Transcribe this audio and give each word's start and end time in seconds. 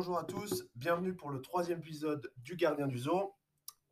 bonjour 0.00 0.18
à 0.18 0.24
tous, 0.24 0.64
bienvenue 0.76 1.14
pour 1.14 1.28
le 1.28 1.42
troisième 1.42 1.80
épisode 1.80 2.32
du 2.38 2.56
Gardien 2.56 2.86
du 2.86 2.96
Zoo. 2.96 3.34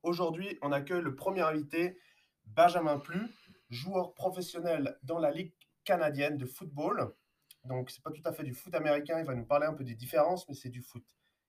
Aujourd'hui, 0.02 0.58
on 0.62 0.72
accueille 0.72 1.02
le 1.02 1.14
premier 1.14 1.42
invité, 1.42 1.98
Benjamin 2.46 2.98
Plu, 2.98 3.20
joueur 3.68 4.14
professionnel 4.14 4.98
dans 5.02 5.18
la 5.18 5.30
Ligue 5.30 5.52
canadienne 5.84 6.38
de 6.38 6.46
football. 6.46 7.14
Donc, 7.64 7.90
c'est 7.90 8.02
pas 8.02 8.10
tout 8.10 8.22
à 8.24 8.32
fait 8.32 8.42
du 8.42 8.54
foot 8.54 8.74
américain, 8.74 9.18
il 9.18 9.26
va 9.26 9.34
nous 9.34 9.44
parler 9.44 9.66
un 9.66 9.74
peu 9.74 9.84
des 9.84 9.94
différences, 9.94 10.48
mais 10.48 10.54
c'est 10.54 10.70
du 10.70 10.80
foot 10.80 11.04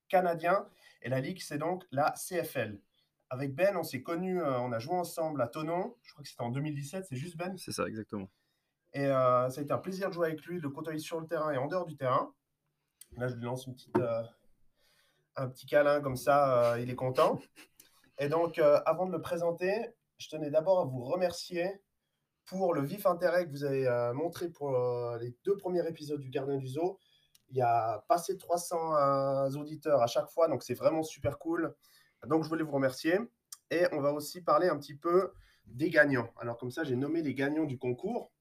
canadien. 0.10 0.68
Et 1.04 1.08
la 1.08 1.22
Ligue, 1.22 1.42
c'est 1.42 1.58
donc 1.58 1.86
la 1.92 2.14
CFL. 2.28 2.82
Avec 3.30 3.56
Ben, 3.56 3.78
on 3.78 3.84
s'est 3.84 4.04
connus, 4.04 4.42
euh, 4.42 4.60
on 4.60 4.74
a 4.74 4.80
joué 4.80 4.96
ensemble 4.96 5.42
à 5.42 5.48
Tonon, 5.48 5.96
je 6.02 6.12
crois 6.12 6.22
que 6.22 6.28
c'était 6.28 6.44
en 6.44 6.50
2017, 6.50 7.06
c'est 7.08 7.16
juste 7.16 7.38
Ben? 7.38 7.58
C'est 7.58 7.72
ça, 7.72 7.88
exactement. 7.88 8.30
Et 8.92 9.06
euh, 9.06 9.50
ça 9.50 9.62
a 9.62 9.64
été 9.64 9.72
un 9.72 9.78
plaisir 9.78 10.10
de 10.10 10.16
jouer 10.16 10.28
avec 10.28 10.46
lui, 10.46 10.58
de 10.58 10.64
le 10.64 10.70
côtoyer 10.70 11.00
sur 11.00 11.22
le 11.22 11.28
terrain 11.28 11.50
et 11.54 11.58
en 11.58 11.68
dehors 11.68 11.86
du 11.86 11.96
terrain. 11.96 12.34
Là, 13.16 13.30
je 13.30 13.36
lui 13.36 13.46
lance 13.46 13.66
une 13.66 13.74
petite, 13.74 13.98
euh, 13.98 14.22
un 15.40 15.50
petit 15.50 15.66
câlin 15.66 16.02
comme 16.02 16.16
ça, 16.16 16.74
euh, 16.74 16.80
il 16.82 16.90
est 16.90 16.96
content. 16.96 17.40
Et 18.18 18.28
donc, 18.28 18.60
euh, 18.60 18.80
avant 18.86 19.06
de 19.06 19.12
le 19.12 19.22
présenter, 19.22 19.74
je 20.18 20.30
tenais 20.30 20.52
d'abord 20.52 20.80
à 20.80 20.86
vous 20.86 21.04
remercier 21.04 21.82
pour 22.46 22.74
le 22.74 22.82
vif 22.82 23.06
intérêt 23.06 23.46
que 23.46 23.52
vous 23.52 23.64
avez 23.64 23.88
euh, 23.88 24.14
montré 24.14 24.50
pour 24.50 24.72
les 25.22 25.36
deux 25.46 25.56
premiers 25.56 25.88
épisodes 25.88 26.20
du 26.20 26.30
Gardien 26.30 26.58
du 26.58 26.68
Zoo. 26.68 27.00
Il 27.52 27.58
y 27.58 27.62
a 27.62 28.04
passé 28.08 28.38
300 28.38 28.96
euh, 28.96 29.50
auditeurs 29.52 30.02
à 30.02 30.08
chaque 30.08 30.30
fois, 30.30 30.48
donc 30.48 30.62
c'est 30.64 30.74
vraiment 30.74 31.04
super 31.04 31.40
cool. 31.40 31.74
Donc, 32.28 32.44
je 32.44 32.50
voulais 32.50 32.64
vous 32.64 32.72
remercier. 32.72 33.20
Et 33.72 33.86
on 33.92 34.02
va 34.02 34.12
aussi 34.12 34.42
parler 34.42 34.68
un 34.68 34.78
petit 34.78 34.96
peu 34.96 35.32
des 35.66 35.90
gagnants. 35.90 36.30
Alors, 36.40 36.58
comme 36.58 36.72
ça, 36.72 36.84
j'ai 36.84 36.96
nommé 36.96 37.22
les 37.22 37.34
gagnants 37.34 37.66
du 37.66 37.78
concours. 37.78 38.32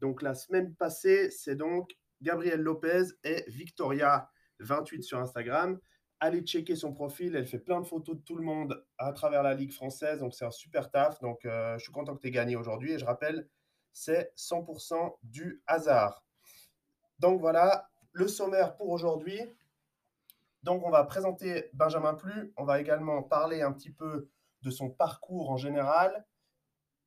Donc, 0.00 0.22
la 0.22 0.34
semaine 0.34 0.74
passée, 0.74 1.30
c'est 1.30 1.56
donc 1.56 1.96
Gabriel 2.20 2.60
Lopez 2.60 3.04
et 3.24 3.44
Victoria28 3.48 5.02
sur 5.02 5.18
Instagram. 5.18 5.78
Allez 6.24 6.42
checker 6.42 6.76
son 6.76 6.92
profil, 6.92 7.34
elle 7.34 7.48
fait 7.48 7.58
plein 7.58 7.80
de 7.80 7.84
photos 7.84 8.16
de 8.16 8.22
tout 8.22 8.36
le 8.36 8.44
monde 8.44 8.86
à 8.96 9.12
travers 9.12 9.42
la 9.42 9.54
Ligue 9.54 9.72
française, 9.72 10.20
donc 10.20 10.34
c'est 10.34 10.44
un 10.44 10.52
super 10.52 10.88
taf. 10.88 11.18
Donc 11.18 11.44
euh, 11.44 11.76
je 11.78 11.82
suis 11.82 11.92
content 11.92 12.14
que 12.14 12.20
tu 12.20 12.28
aies 12.28 12.30
gagné 12.30 12.54
aujourd'hui 12.54 12.92
et 12.92 12.98
je 13.00 13.04
rappelle, 13.04 13.48
c'est 13.92 14.32
100% 14.36 15.16
du 15.24 15.64
hasard. 15.66 16.24
Donc 17.18 17.40
voilà 17.40 17.90
le 18.12 18.28
sommaire 18.28 18.76
pour 18.76 18.90
aujourd'hui. 18.90 19.40
Donc 20.62 20.86
on 20.86 20.90
va 20.90 21.02
présenter 21.02 21.68
Benjamin 21.72 22.14
Plu, 22.14 22.52
on 22.56 22.62
va 22.62 22.80
également 22.80 23.24
parler 23.24 23.62
un 23.62 23.72
petit 23.72 23.90
peu 23.90 24.30
de 24.62 24.70
son 24.70 24.90
parcours 24.90 25.50
en 25.50 25.56
général, 25.56 26.24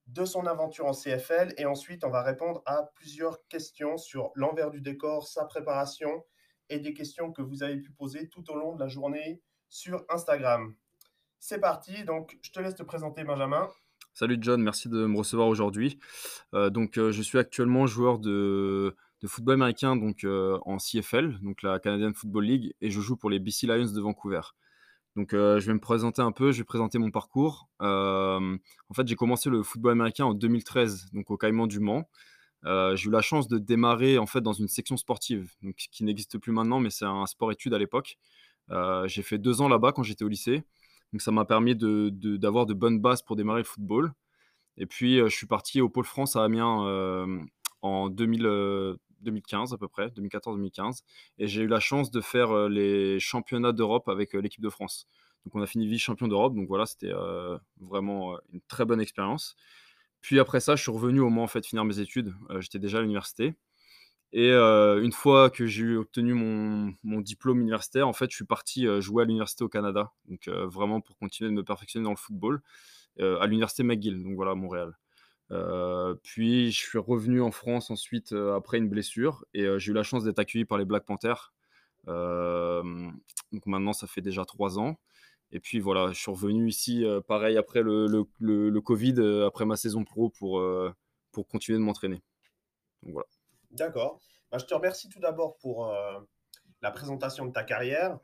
de 0.08 0.26
son 0.26 0.45
aventure 0.45 0.88
en 0.88 0.94
CFL 0.94 1.54
et 1.58 1.66
ensuite 1.66 2.04
on 2.04 2.09
va 2.09 2.22
répondre 2.22 2.61
à 2.66 2.92
plusieurs 2.95 3.48
questions 3.48 3.95
sur 3.95 4.34
l'envers 4.36 4.72
du 4.72 4.82
décor, 4.82 5.26
sa 5.26 5.45
préparation 5.45 6.26
et 6.69 6.80
des 6.80 6.94
questions 6.94 7.31
que 7.31 7.41
vous 7.41 7.63
avez 7.63 7.77
pu 7.77 7.91
poser 7.91 8.30
tout 8.30 8.49
au 8.52 8.55
long 8.55 8.75
de 8.75 8.80
la 8.80 8.88
journée 8.88 9.41
sur 9.69 10.03
Instagram. 10.09 10.75
C'est 11.39 11.59
parti, 11.59 12.03
donc 12.05 12.38
je 12.41 12.52
te 12.52 12.59
laisse 12.59 12.75
te 12.75 12.83
présenter 12.83 13.23
Benjamin. 13.23 13.67
Salut 14.13 14.38
John, 14.39 14.61
merci 14.61 14.88
de 14.88 15.05
me 15.05 15.17
recevoir 15.17 15.47
aujourd'hui. 15.49 15.99
Euh, 16.53 16.69
donc 16.69 16.97
euh, 16.97 17.11
je 17.11 17.21
suis 17.21 17.38
actuellement 17.38 17.86
joueur 17.86 18.17
de, 18.17 18.95
football 19.25 19.55
américain 19.55 19.95
donc 19.95 20.23
euh, 20.23 20.58
en 20.66 20.77
CFL, 20.77 21.39
donc 21.41 21.63
la 21.63 21.80
Canadian 21.80 22.13
Football 22.13 22.45
League, 22.45 22.73
et 22.80 22.91
je 22.91 23.02
joue 23.02 23.17
pour 23.17 23.30
les 23.30 23.39
BC 23.39 23.67
Lions 23.67 23.91
de 23.91 24.02
Vancouver. 24.02 24.41
Donc 25.16 25.30
je 25.31 25.66
vais 25.66 25.73
me 25.73 25.80
présenter 25.80 26.21
un 26.21 26.31
peu, 26.31 26.52
je 26.52 26.59
vais 26.59 26.66
présenter 26.66 26.97
mon 26.97 27.09
parcours. 27.09 27.69
En 27.80 28.93
fait, 28.93 29.08
j'ai 29.08 29.16
commencé 29.16 29.49
le 29.49 29.63
football 29.63 29.93
américain 29.93 30.25
en 30.25 30.33
2013, 30.33 31.11
donc 31.13 31.31
au 31.31 31.38
Caïman 31.38 31.67
du 31.67 31.80
Mans. 31.80 32.09
Euh, 32.66 32.95
j'ai 32.95 33.09
eu 33.09 33.11
la 33.11 33.21
chance 33.21 33.47
de 33.47 33.58
démarrer 33.59 34.17
en 34.17 34.25
fait 34.25 34.41
dans 34.41 34.53
une 34.53 34.67
section 34.67 34.97
sportive, 34.97 35.53
donc, 35.61 35.75
qui 35.75 36.03
n'existe 36.03 36.38
plus 36.38 36.52
maintenant, 36.52 36.80
mais 36.80 36.89
c'est 36.89 37.05
un 37.05 37.25
sport-études 37.25 37.73
à 37.73 37.80
l'époque. 37.80 38.17
Euh, 38.71 39.08
j'ai 39.08 39.21
fait 39.21 39.38
deux 39.38 39.61
ans 39.61 39.67
là-bas 39.67 39.91
quand 39.91 40.03
j'étais 40.03 40.25
au 40.25 40.27
lycée, 40.27 40.63
donc 41.13 41.21
ça 41.21 41.31
m'a 41.31 41.45
permis 41.45 41.75
d'avoir 41.75 42.66
de, 42.66 42.73
bonnes 42.73 42.99
bases 42.99 43.21
pour 43.21 43.36
démarrer 43.36 43.59
le 43.59 43.66
football. 43.66 44.11
Et 44.77 44.86
puis 44.86 45.20
euh, 45.20 45.30
je 45.30 45.36
suis 45.36 45.48
parti 45.48 45.81
au 45.81 45.89
Pôle 45.89 46.05
France 46.05 46.36
à 46.36 46.43
Amiens 46.43 47.37
en 47.81 48.09
2000, 48.09 48.45
euh, 48.45 48.95
2015 49.21 49.73
à 49.73 49.77
peu 49.77 49.87
près, 49.87 50.08
2014-2015, 50.08 51.02
et 51.37 51.48
j'ai 51.48 51.64
eu 51.64 51.67
la 51.67 51.80
chance 51.80 52.11
de 52.11 52.21
faire 52.21 52.70
les 52.70 53.20
championnats 53.20 53.73
d'Europe 53.73 54.09
avec 54.09 54.33
l'équipe 54.33 54.64
de 54.64 54.70
France. 54.70 55.08
Donc 55.45 55.55
on 55.55 55.61
a 55.61 55.67
fini 55.67 55.87
vice-champion 55.87 56.27
d'Europe, 56.27 56.55
donc 56.55 56.67
voilà, 56.67 56.87
c'était 56.87 57.14
vraiment 57.80 58.36
une 58.52 58.61
très 58.67 58.86
bonne 58.86 58.99
expérience. 58.99 59.55
Puis 60.25 60.39
après 60.39 60.59
ça, 60.59 60.75
je 60.75 60.81
suis 60.81 60.91
revenu 60.91 61.19
au 61.19 61.30
Mans 61.30 61.43
en 61.43 61.47
fait 61.47 61.63
finir 61.67 61.86
mes 61.86 61.99
études. 61.99 62.33
Euh, 62.49 62.59
J'étais 62.59 62.80
déjà 62.80 62.97
à 62.97 63.02
l'université. 63.02 63.53
Et 64.33 64.49
euh, 64.49 65.03
une 65.03 65.11
fois 65.11 65.52
que 65.52 65.67
j'ai 65.67 65.95
obtenu 65.97 66.33
mon, 66.33 67.21
diplôme 67.21 67.61
universitaire, 67.61 68.08
en 68.08 68.13
fait, 68.13 68.31
je 68.31 68.36
suis 68.36 68.45
parti 68.45 68.87
euh, 68.87 69.02
jouer 69.02 69.21
à 69.21 69.25
l'université 69.27 69.63
au 69.63 69.69
Canada. 69.69 70.13
Donc 70.27 70.49
vraiment 70.49 70.99
pour 70.99 71.15
continuer 71.19 71.52
de 71.52 71.55
me 71.55 71.63
perfectionner 71.63 72.05
dans 72.05 72.09
le 72.09 72.17
football 72.17 72.63
à 73.19 73.45
l'université 73.45 73.83
McGill, 73.83 74.23
donc 74.23 74.36
voilà, 74.36 74.52
à 74.52 74.55
Montréal. 74.55 74.97
Puis 76.23 76.71
je 76.71 76.77
suis 76.77 76.97
revenu 76.97 77.39
en 77.42 77.52
France 77.52 77.92
ensuite 77.92 78.33
après 78.33 78.80
une 78.80 78.89
blessure 78.89 79.45
et 79.53 79.67
j'ai 79.77 79.92
eu 79.92 79.93
la 79.93 80.03
chance 80.03 80.23
d'être 80.23 80.39
accueilli 80.39 80.65
par 80.65 80.80
les 80.80 80.86
Black 80.86 81.05
Panthers. 81.05 81.53
Donc 82.07 83.65
maintenant, 83.67 83.93
ça 83.93 84.07
fait 84.07 84.21
déjà 84.21 84.43
trois 84.43 84.80
ans. 84.80 84.97
Et 85.52 85.60
puis 85.60 85.80
voilà, 85.80 86.11
je 86.11 86.20
suis 86.20 86.32
revenu 86.32 86.67
ici, 86.67 87.06
euh, 87.06 87.22
pareil, 87.22 87.58
après 87.58 87.82
le, 87.82 88.08
le, 88.08 88.26
le- 88.70 88.82
Covid, 88.82 89.16
euh, 89.20 89.48
après 89.48 89.66
ma 89.66 89.76
saison 89.78 90.04
pro, 90.04 90.30
pour, 90.30 90.60
euh, 90.60 90.94
pour 91.32 91.48
continuer 91.48 91.78
de 91.78 91.83
m'entraîner. 91.83 92.22
Voilà. 93.04 93.28
D'accord. 93.72 94.20
Bah, 94.52 94.58
je 94.58 94.66
te 94.66 94.73
remercie 94.73 95.10
tout 95.10 95.20
d'abord 95.20 95.58
pour 95.58 95.94
la 96.82 96.92
présentation 96.92 97.45
de 97.45 97.52
ta 97.52 97.64
carrière. 97.64 98.20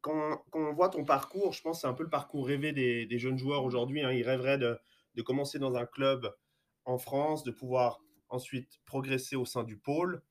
Quand, 0.00 0.44
quand 0.50 0.60
on 0.60 0.72
voit 0.72 0.88
ton 0.88 1.04
parcours, 1.04 1.52
je 1.52 1.62
pense 1.62 1.78
que 1.78 1.80
c'est 1.82 1.86
un 1.86 1.94
peu 1.94 2.04
le 2.04 2.10
parcours 2.10 2.46
rêvé 2.46 2.72
des, 2.72 3.06
des 3.06 3.18
jeunes 3.18 3.38
joueurs 3.38 3.64
aujourd'hui. 3.64 4.02
hein. 4.02 4.12
Ils 4.12 4.22
rêveraient 4.22 4.58
de, 4.58 4.78
de 5.14 5.22
commencer 5.22 5.58
dans 5.58 5.76
un 5.76 5.86
club 5.86 6.32
en 6.84 6.98
France, 6.98 7.42
de 7.42 7.50
pouvoir 7.50 8.00
ensuite 8.28 8.78
progresser 8.86 9.36
au 9.36 9.44
sein 9.44 9.64
du 9.64 9.76
pôle, 9.76 10.22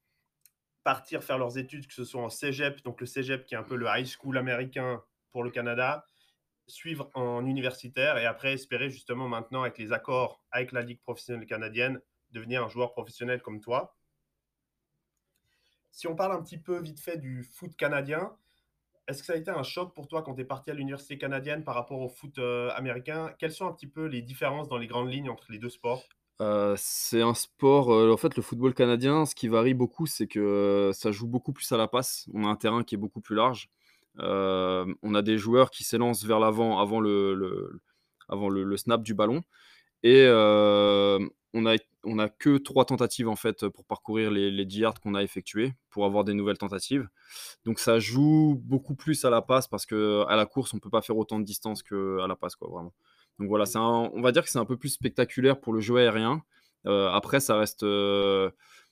partir 0.83 1.23
faire 1.23 1.37
leurs 1.37 1.57
études, 1.57 1.87
que 1.87 1.93
ce 1.93 2.05
soit 2.05 2.21
en 2.21 2.29
cégep, 2.29 2.81
donc 2.83 3.01
le 3.01 3.07
cégep 3.07 3.45
qui 3.45 3.55
est 3.55 3.57
un 3.57 3.63
peu 3.63 3.75
le 3.75 3.87
high 3.89 4.05
school 4.05 4.37
américain 4.37 5.03
pour 5.31 5.43
le 5.43 5.49
Canada, 5.49 6.05
suivre 6.67 7.09
en 7.13 7.45
universitaire 7.45 8.17
et 8.17 8.25
après 8.25 8.53
espérer 8.53 8.89
justement 8.89 9.27
maintenant 9.27 9.61
avec 9.61 9.77
les 9.77 9.91
accords 9.93 10.43
avec 10.51 10.71
la 10.71 10.81
Ligue 10.81 11.01
professionnelle 11.01 11.45
canadienne 11.45 12.01
devenir 12.31 12.63
un 12.63 12.69
joueur 12.69 12.91
professionnel 12.91 13.41
comme 13.41 13.61
toi. 13.61 13.95
Si 15.91 16.07
on 16.07 16.15
parle 16.15 16.33
un 16.33 16.41
petit 16.41 16.57
peu 16.57 16.81
vite 16.81 16.99
fait 16.99 17.17
du 17.17 17.43
foot 17.43 17.75
canadien, 17.77 18.35
est-ce 19.07 19.19
que 19.19 19.27
ça 19.27 19.33
a 19.33 19.37
été 19.37 19.51
un 19.51 19.63
choc 19.63 19.93
pour 19.93 20.07
toi 20.07 20.23
quand 20.23 20.33
tu 20.33 20.41
es 20.41 20.45
parti 20.45 20.71
à 20.71 20.73
l'université 20.73 21.17
canadienne 21.17 21.63
par 21.63 21.75
rapport 21.75 22.01
au 22.01 22.09
foot 22.09 22.37
euh, 22.39 22.71
américain? 22.75 23.33
Quelles 23.37 23.51
sont 23.51 23.67
un 23.67 23.71
petit 23.71 23.87
peu 23.87 24.05
les 24.05 24.21
différences 24.21 24.67
dans 24.67 24.77
les 24.77 24.87
grandes 24.87 25.11
lignes 25.11 25.29
entre 25.29 25.51
les 25.51 25.59
deux 25.59 25.69
sports? 25.69 26.03
Euh, 26.41 26.75
c'est 26.77 27.21
un 27.21 27.33
sport, 27.33 27.93
euh, 27.93 28.11
en 28.11 28.17
fait, 28.17 28.35
le 28.35 28.41
football 28.41 28.73
canadien, 28.73 29.25
ce 29.25 29.35
qui 29.35 29.47
varie 29.47 29.73
beaucoup, 29.73 30.05
c'est 30.05 30.27
que 30.27 30.91
ça 30.93 31.11
joue 31.11 31.27
beaucoup 31.27 31.53
plus 31.53 31.71
à 31.71 31.77
la 31.77 31.87
passe. 31.87 32.27
On 32.33 32.43
a 32.43 32.47
un 32.47 32.55
terrain 32.55 32.83
qui 32.83 32.95
est 32.95 32.97
beaucoup 32.97 33.21
plus 33.21 33.35
large. 33.35 33.69
Euh, 34.19 34.85
on 35.01 35.15
a 35.15 35.21
des 35.21 35.37
joueurs 35.37 35.71
qui 35.71 35.83
s'élancent 35.83 36.23
vers 36.23 36.39
l'avant 36.39 36.79
avant 36.79 36.99
le, 36.99 37.81
avant 38.29 38.49
le, 38.49 38.77
snap 38.77 39.03
du 39.03 39.13
ballon. 39.13 39.41
Et 40.03 40.25
euh, 40.27 41.19
on 41.53 41.65
a, 41.65 41.75
on 42.03 42.19
a 42.19 42.29
que 42.29 42.57
trois 42.57 42.85
tentatives 42.85 43.27
en 43.27 43.35
fait 43.35 43.67
pour 43.69 43.85
parcourir 43.85 44.29
les, 44.29 44.51
les 44.51 44.65
10 44.65 44.79
yards 44.79 44.99
qu'on 44.99 45.15
a 45.15 45.23
effectués 45.23 45.73
pour 45.89 46.05
avoir 46.05 46.23
des 46.23 46.33
nouvelles 46.33 46.57
tentatives. 46.57 47.07
Donc 47.65 47.79
ça 47.79 47.99
joue 47.99 48.61
beaucoup 48.63 48.95
plus 48.95 49.25
à 49.25 49.29
la 49.29 49.41
passe 49.41 49.67
parce 49.67 49.85
que 49.85 50.25
à 50.27 50.35
la 50.35 50.45
course 50.45 50.73
on 50.73 50.79
peut 50.79 50.89
pas 50.89 51.01
faire 51.01 51.17
autant 51.17 51.39
de 51.39 51.45
distance 51.45 51.81
que 51.81 52.19
à 52.19 52.27
la 52.27 52.35
passe 52.35 52.55
quoi 52.55 52.69
vraiment. 52.69 52.93
Donc 53.39 53.49
voilà, 53.49 53.65
on 53.75 54.21
va 54.21 54.31
dire 54.31 54.43
que 54.43 54.49
c'est 54.49 54.59
un 54.59 54.65
peu 54.65 54.77
plus 54.77 54.89
spectaculaire 54.89 55.59
pour 55.59 55.73
le 55.73 55.81
jeu 55.81 55.97
aérien. 55.97 56.43
Euh, 56.85 57.09
après 57.09 57.39
ça 57.39 57.57
reste, 57.57 57.83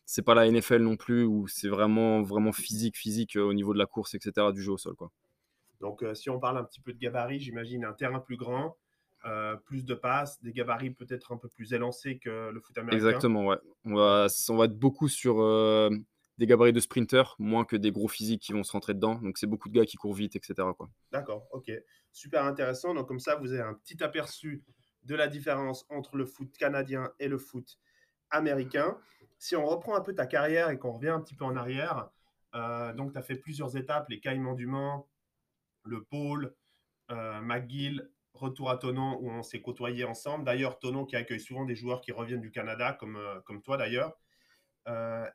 c'est 0.06 0.22
pas 0.22 0.36
la 0.36 0.50
NFL 0.50 0.82
non 0.82 0.98
plus 0.98 1.24
où 1.24 1.48
c'est 1.48 1.70
vraiment 1.70 2.22
vraiment 2.22 2.52
physique 2.52 2.98
physique 2.98 3.36
euh, 3.38 3.44
au 3.44 3.54
niveau 3.54 3.74
de 3.74 3.80
la 3.80 3.86
course 3.86 4.16
etc 4.16 4.48
du 4.54 4.62
jeu 4.62 4.74
au 4.74 4.78
sol 4.78 4.96
quoi. 4.96 5.12
Donc, 5.84 6.02
euh, 6.02 6.14
si 6.14 6.30
on 6.30 6.40
parle 6.40 6.58
un 6.58 6.64
petit 6.64 6.80
peu 6.80 6.94
de 6.94 6.98
gabarit, 6.98 7.42
j'imagine 7.42 7.84
un 7.84 7.92
terrain 7.92 8.22
plus 8.22 8.38
grand, 8.38 8.78
euh, 9.26 9.58
plus 9.58 9.84
de 9.84 9.94
passes, 9.94 10.42
des 10.42 10.54
gabarits 10.54 10.92
peut-être 10.92 11.34
un 11.34 11.38
peu 11.38 11.50
plus 11.50 11.74
élancés 11.74 12.20
que 12.20 12.52
le 12.52 12.62
foot 12.62 12.78
américain. 12.78 13.06
Exactement, 13.06 13.46
ouais. 13.48 13.58
On 13.84 13.94
va, 13.94 14.28
on 14.48 14.56
va 14.56 14.66
être 14.66 14.80
beaucoup 14.80 15.10
sur 15.10 15.42
euh, 15.42 15.90
des 16.38 16.48
gabarits 16.48 16.72
de 16.72 16.80
sprinter, 16.80 17.36
moins 17.38 17.66
que 17.66 17.76
des 17.76 17.92
gros 17.92 18.08
physiques 18.08 18.42
qui 18.42 18.54
vont 18.54 18.64
se 18.64 18.72
rentrer 18.72 18.94
dedans. 18.94 19.16
Donc 19.16 19.38
c'est 19.38 19.46
beaucoup 19.46 19.68
de 19.68 19.74
gars 19.74 19.86
qui 19.86 19.98
courent 19.98 20.14
vite, 20.14 20.38
etc. 20.38 20.54
Quoi. 20.78 20.90
D'accord, 21.12 21.48
ok. 21.52 21.70
Super 22.14 22.46
intéressant. 22.46 22.94
Donc, 22.94 23.10
comme 23.10 23.20
ça, 23.20 23.36
vous 23.36 23.52
avez 23.52 23.62
un 23.62 23.74
petit 23.74 24.02
aperçu 24.02 24.64
de 25.04 25.16
la 25.16 25.28
différence 25.28 25.86
entre 25.90 26.16
le 26.16 26.26
foot 26.26 26.56
canadien 26.58 27.12
et 27.20 27.28
le 27.28 27.38
foot 27.38 27.66
américain. 27.68 27.78
Si 29.38 29.56
on 29.56 29.66
reprend 29.66 29.96
un 29.96 30.02
peu 30.02 30.16
ta 30.16 30.26
carrière 30.26 30.70
et 30.70 30.80
qu'on 30.80 30.94
revient 30.94 31.10
un 31.10 31.20
petit 31.20 31.36
peu 31.36 31.46
en 31.46 31.56
arrière, 31.56 32.10
euh, 32.56 32.94
donc 32.94 33.14
tu 33.14 33.20
as 33.20 33.22
fait 33.22 33.36
plusieurs 33.36 33.76
étapes, 33.78 34.08
les 34.10 34.20
Caïmans 34.20 34.54
du 34.54 34.68
Mans, 34.68 35.10
le 35.84 36.04
pôle, 36.04 36.56
euh, 37.12 37.42
McGill, 37.42 38.10
retour 38.34 38.70
à 38.70 38.78
Tonon 38.78 39.18
où 39.22 39.30
on 39.30 39.44
s'est 39.44 39.62
côtoyés 39.62 40.06
ensemble. 40.06 40.46
D'ailleurs, 40.46 40.80
Tonon 40.80 41.06
qui 41.06 41.16
accueille 41.16 41.40
souvent 41.40 41.66
des 41.66 41.76
joueurs 41.76 42.02
qui 42.02 42.12
reviennent 42.12 42.42
du 42.42 42.52
Canada, 42.52 42.94
comme, 42.94 43.18
euh, 43.18 43.40
comme 43.42 43.62
toi 43.62 43.78
d'ailleurs. 43.78 44.18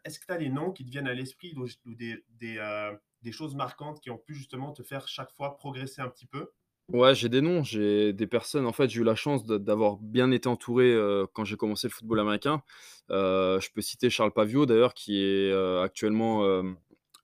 Est-ce 0.05 0.21
que 0.21 0.27
tu 0.27 0.33
as 0.33 0.37
des 0.37 0.51
noms 0.51 0.73
qui 0.73 0.85
te 0.85 0.91
viennent 0.91 1.09
à 1.09 1.15
l'esprit 1.15 1.55
ou, 1.57 1.95
des, 1.95 2.23
des, 2.29 3.33
choses 3.33 3.55
marquantes 3.55 4.01
qui 4.01 4.11
ont 4.11 4.19
pu 4.19 4.35
justement 4.35 4.73
te 4.73 4.83
faire 4.83 5.09
chaque 5.09 5.33
fois 5.33 5.57
progresser 5.57 6.03
un 6.03 6.09
petit 6.09 6.27
peu? 6.27 6.51
Ouais, 6.93 7.15
j'ai 7.15 7.29
des 7.29 7.43
noms, 7.43 7.63
j'ai 7.63 8.15
des 8.15 8.27
personnes. 8.27 8.65
En 8.67 8.73
fait, 8.73 8.89
j'ai 8.89 9.01
eu 9.01 9.05
la 9.05 9.15
chance 9.15 9.45
d'avoir 9.45 9.99
bien 9.99 10.31
été 10.31 10.49
entouré 10.49 10.97
quand 11.35 11.45
j'ai 11.45 11.57
commencé 11.57 11.87
le 11.87 11.93
football 11.93 12.21
américain. 12.21 12.63
je 13.11 13.69
peux 13.75 13.83
citer 13.83 14.09
Charles 14.09 14.33
Pavio, 14.33 14.65
d'ailleurs, 14.65 14.95
qui 14.95 15.23
est 15.23 15.53
actuellement 15.83 16.63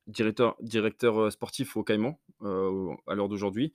directeur, 0.06 0.56
sportif 1.32 1.76
au 1.76 1.82
Caïman 1.82 2.18
à 2.42 3.14
l'heure 3.14 3.28
d'aujourd'hui. 3.30 3.72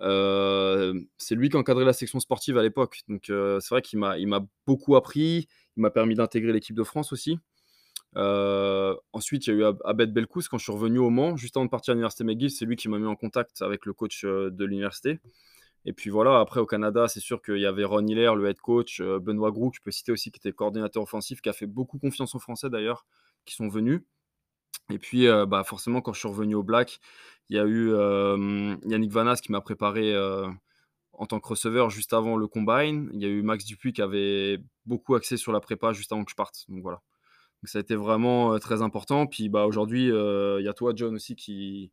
c'est 0.00 1.34
lui 1.34 1.50
qui 1.50 1.56
encadrait 1.56 1.84
la 1.84 1.92
section 1.92 2.18
sportive 2.18 2.56
à 2.56 2.62
l'époque. 2.62 3.00
Donc, 3.08 3.24
c'est 3.26 3.68
vrai 3.70 3.82
qu'il 3.82 3.98
m'a, 3.98 4.16
il 4.18 4.28
m'a 4.28 4.40
beaucoup 4.66 4.96
appris. 4.96 5.48
Il 5.76 5.82
m'a 5.82 5.90
permis 5.90 6.14
d'intégrer 6.14 6.54
l'équipe 6.54 6.74
de 6.76 6.84
France 6.84 7.12
aussi. 7.12 7.38
Ensuite, 8.16 9.46
il 9.46 9.50
y 9.50 9.52
a 9.52 9.70
eu 9.70 9.74
Abed 9.84 10.12
Belkous 10.12 10.42
quand 10.50 10.58
je 10.58 10.64
suis 10.64 10.72
revenu 10.72 10.98
au 10.98 11.10
Mans, 11.10 11.36
juste 11.36 11.56
avant 11.56 11.66
de 11.66 11.70
partir 11.70 11.92
à 11.92 11.94
l'université 11.94 12.24
McGill. 12.24 12.50
C'est 12.50 12.64
lui 12.64 12.76
qui 12.76 12.88
m'a 12.88 12.98
mis 12.98 13.06
en 13.06 13.16
contact 13.16 13.62
avec 13.62 13.86
le 13.86 13.92
coach 13.92 14.24
de 14.24 14.64
l'université. 14.64 15.20
Et 15.88 15.92
puis 15.92 16.10
voilà, 16.10 16.40
après 16.40 16.58
au 16.58 16.66
Canada, 16.66 17.06
c'est 17.06 17.20
sûr 17.20 17.40
qu'il 17.40 17.58
y 17.58 17.66
avait 17.66 17.84
Ron 17.84 18.06
Hiller, 18.06 18.32
le 18.34 18.48
head 18.48 18.58
coach, 18.58 19.00
Benoît 19.00 19.52
Groux, 19.52 19.70
que 19.70 19.76
je 19.76 19.82
peux 19.82 19.92
citer 19.92 20.10
aussi, 20.10 20.32
qui 20.32 20.38
était 20.38 20.52
coordinateur 20.52 21.02
offensif, 21.02 21.40
qui 21.40 21.48
a 21.48 21.52
fait 21.52 21.66
beaucoup 21.66 21.98
confiance 21.98 22.34
aux 22.34 22.40
Français 22.40 22.68
d'ailleurs, 22.70 23.06
qui 23.44 23.54
sont 23.54 23.68
venus. 23.68 24.00
Et 24.90 24.98
puis, 24.98 25.28
bah, 25.46 25.62
forcément, 25.64 26.00
quand 26.00 26.12
je 26.12 26.18
suis 26.18 26.28
revenu 26.28 26.56
au 26.56 26.64
Black, 26.64 26.98
il 27.50 27.56
y 27.56 27.60
a 27.60 27.66
eu 27.66 27.90
Yannick 28.90 29.12
Vanas 29.12 29.36
qui 29.36 29.52
m'a 29.52 29.60
préparé 29.60 30.16
en 31.12 31.26
tant 31.26 31.38
que 31.38 31.48
receveur 31.48 31.90
juste 31.90 32.12
avant 32.12 32.36
le 32.36 32.48
combine. 32.48 33.08
Il 33.12 33.22
y 33.22 33.24
a 33.24 33.28
eu 33.28 33.42
Max 33.42 33.64
Dupuis 33.64 33.92
qui 33.92 34.02
avait 34.02 34.58
beaucoup 34.86 35.14
axé 35.14 35.36
sur 35.36 35.52
la 35.52 35.60
prépa 35.60 35.92
juste 35.92 36.12
avant 36.12 36.24
que 36.24 36.30
je 36.30 36.36
parte. 36.36 36.64
Donc 36.68 36.82
voilà. 36.82 37.00
Ça 37.66 37.78
a 37.78 37.80
été 37.80 37.96
vraiment 37.96 38.58
très 38.58 38.82
important. 38.82 39.26
Puis 39.26 39.48
bah, 39.48 39.66
aujourd'hui, 39.66 40.08
il 40.08 40.64
y 40.64 40.68
a 40.68 40.72
toi, 40.74 40.92
John, 40.94 41.14
aussi, 41.14 41.36
qui, 41.36 41.90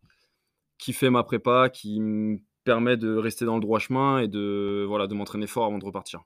qui 0.78 0.94
fait 0.94 1.10
ma 1.10 1.24
prépa, 1.24 1.70
qui 1.70 2.00
me 2.00 2.40
permet 2.64 2.98
de 2.98 3.16
rester 3.16 3.46
dans 3.46 3.56
le 3.56 3.62
droit 3.62 3.80
chemin 3.80 4.20
et 4.20 4.28
de, 4.28 4.86
voilà, 4.88 5.08
de 5.08 5.14
m'entraîner 5.14 5.48
fort 5.48 5.66
avant 5.66 5.78
de 5.78 5.86
repartir. 5.86 6.24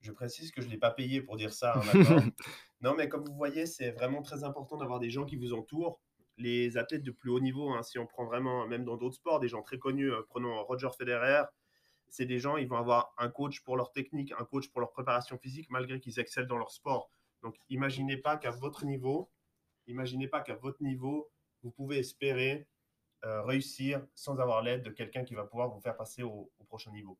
Je 0.00 0.12
précise 0.12 0.50
que 0.50 0.60
je 0.60 0.66
ne 0.66 0.72
l'ai 0.72 0.78
pas 0.78 0.90
payé 0.90 1.22
pour 1.22 1.36
dire 1.36 1.52
ça. 1.52 1.74
Hein, 1.76 2.30
non, 2.82 2.94
mais 2.94 3.08
comme 3.08 3.24
vous 3.24 3.34
voyez, 3.34 3.66
c'est 3.66 3.90
vraiment 3.92 4.22
très 4.22 4.44
important 4.44 4.76
d'avoir 4.76 5.00
des 5.00 5.10
gens 5.10 5.24
qui 5.24 5.36
vous 5.36 5.54
entourent. 5.54 6.00
Les 6.36 6.76
athlètes 6.76 7.04
de 7.04 7.10
plus 7.10 7.30
haut 7.30 7.40
niveau, 7.40 7.70
hein, 7.70 7.82
si 7.82 7.98
on 7.98 8.06
prend 8.06 8.26
vraiment, 8.26 8.66
même 8.66 8.84
dans 8.84 8.96
d'autres 8.96 9.16
sports, 9.16 9.40
des 9.40 9.48
gens 9.48 9.62
très 9.62 9.78
connus, 9.78 10.12
euh, 10.12 10.20
prenons 10.28 10.62
Roger 10.64 10.88
Federer, 10.98 11.44
c'est 12.08 12.26
des 12.26 12.38
gens, 12.38 12.56
ils 12.56 12.68
vont 12.68 12.76
avoir 12.76 13.14
un 13.18 13.28
coach 13.28 13.62
pour 13.62 13.76
leur 13.76 13.92
technique, 13.92 14.32
un 14.38 14.44
coach 14.44 14.68
pour 14.68 14.80
leur 14.80 14.92
préparation 14.92 15.38
physique, 15.38 15.68
malgré 15.70 16.00
qu'ils 16.00 16.20
excellent 16.20 16.48
dans 16.48 16.58
leur 16.58 16.70
sport. 16.70 17.10
Donc, 17.44 17.54
imaginez 17.68 18.16
pas 18.16 18.36
qu'à 18.36 18.50
votre 18.50 18.84
niveau, 18.84 19.30
imaginez 19.86 20.26
pas 20.26 20.40
qu'à 20.40 20.56
votre 20.56 20.82
niveau, 20.82 21.30
vous 21.62 21.70
pouvez 21.70 21.98
espérer 21.98 22.66
euh, 23.24 23.42
réussir 23.42 24.04
sans 24.16 24.40
avoir 24.40 24.62
l'aide 24.62 24.82
de 24.82 24.90
quelqu'un 24.90 25.22
qui 25.22 25.34
va 25.34 25.44
pouvoir 25.44 25.68
vous 25.68 25.80
faire 25.80 25.96
passer 25.96 26.24
au 26.24 26.50
prochain 26.66 26.90
niveau. 26.90 27.16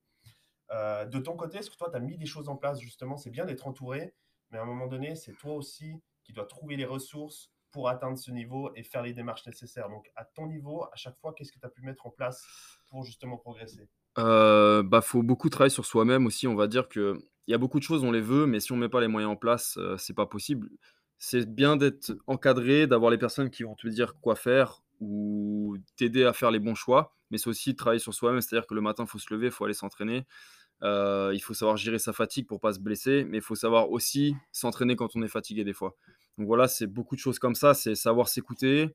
Euh, 0.70 1.04
de 1.04 1.18
ton 1.18 1.36
côté, 1.36 1.58
est-ce 1.58 1.70
que 1.70 1.76
toi, 1.76 1.90
tu 1.90 1.96
as 1.96 2.00
mis 2.00 2.16
des 2.16 2.26
choses 2.26 2.48
en 2.48 2.56
place 2.56 2.80
justement? 2.80 3.16
C'est 3.16 3.30
bien 3.30 3.44
d'être 3.44 3.66
entouré, 3.66 4.14
mais 4.50 4.58
à 4.58 4.62
un 4.62 4.66
moment 4.66 4.86
donné, 4.86 5.14
c'est 5.14 5.34
toi 5.34 5.52
aussi 5.52 5.94
qui 6.24 6.32
dois 6.32 6.46
trouver 6.46 6.76
les 6.76 6.84
ressources 6.84 7.50
pour 7.70 7.88
atteindre 7.88 8.16
ce 8.16 8.30
niveau 8.30 8.70
et 8.76 8.82
faire 8.82 9.02
les 9.02 9.12
démarches 9.12 9.46
nécessaires. 9.46 9.88
Donc, 9.88 10.10
à 10.16 10.24
ton 10.24 10.46
niveau, 10.46 10.84
à 10.84 10.96
chaque 10.96 11.18
fois, 11.18 11.34
qu'est-ce 11.34 11.52
que 11.52 11.58
tu 11.58 11.66
as 11.66 11.70
pu 11.70 11.82
mettre 11.82 12.06
en 12.06 12.10
place 12.10 12.44
pour 12.88 13.04
justement 13.04 13.36
progresser? 13.36 13.88
Euh, 14.18 14.82
bah, 14.82 15.00
faut 15.00 15.22
beaucoup 15.22 15.50
travailler 15.50 15.74
sur 15.74 15.84
soi-même 15.84 16.26
aussi. 16.26 16.46
On 16.46 16.54
va 16.54 16.68
dire 16.68 16.88
que 16.88 17.18
il 17.46 17.52
y 17.52 17.54
a 17.54 17.58
beaucoup 17.58 17.78
de 17.78 17.84
choses, 17.84 18.04
on 18.04 18.12
les 18.12 18.20
veut, 18.20 18.46
mais 18.46 18.60
si 18.60 18.72
on 18.72 18.76
met 18.76 18.88
pas 18.88 19.00
les 19.00 19.08
moyens 19.08 19.32
en 19.32 19.36
place, 19.36 19.76
euh, 19.78 19.96
c'est 19.98 20.14
pas 20.14 20.26
possible. 20.26 20.68
C'est 21.18 21.46
bien 21.52 21.76
d'être 21.76 22.16
encadré, 22.26 22.86
d'avoir 22.86 23.10
les 23.10 23.18
personnes 23.18 23.50
qui 23.50 23.62
vont 23.62 23.74
te 23.74 23.86
dire 23.88 24.14
quoi 24.20 24.36
faire 24.36 24.82
ou 25.00 25.76
t'aider 25.96 26.24
à 26.24 26.32
faire 26.32 26.50
les 26.50 26.58
bons 26.58 26.74
choix, 26.74 27.14
mais 27.30 27.38
c'est 27.38 27.48
aussi 27.48 27.74
travailler 27.76 28.00
sur 28.00 28.14
soi-même. 28.14 28.40
C'est-à-dire 28.40 28.66
que 28.66 28.74
le 28.74 28.80
matin, 28.80 29.04
il 29.04 29.10
faut 29.10 29.18
se 29.18 29.32
lever, 29.32 29.46
il 29.46 29.52
faut 29.52 29.64
aller 29.64 29.74
s'entraîner. 29.74 30.24
Euh, 30.82 31.30
il 31.34 31.40
faut 31.40 31.54
savoir 31.54 31.76
gérer 31.76 31.98
sa 31.98 32.12
fatigue 32.12 32.46
pour 32.46 32.60
pas 32.60 32.72
se 32.72 32.80
blesser, 32.80 33.24
mais 33.24 33.38
il 33.38 33.42
faut 33.42 33.54
savoir 33.54 33.90
aussi 33.90 34.34
s'entraîner 34.52 34.96
quand 34.96 35.16
on 35.16 35.22
est 35.22 35.28
fatigué 35.28 35.64
des 35.64 35.72
fois. 35.72 35.94
Donc 36.38 36.46
voilà, 36.46 36.68
c'est 36.68 36.86
beaucoup 36.86 37.14
de 37.14 37.20
choses 37.20 37.38
comme 37.38 37.54
ça, 37.54 37.74
c'est 37.74 37.94
savoir 37.94 38.28
s'écouter, 38.28 38.90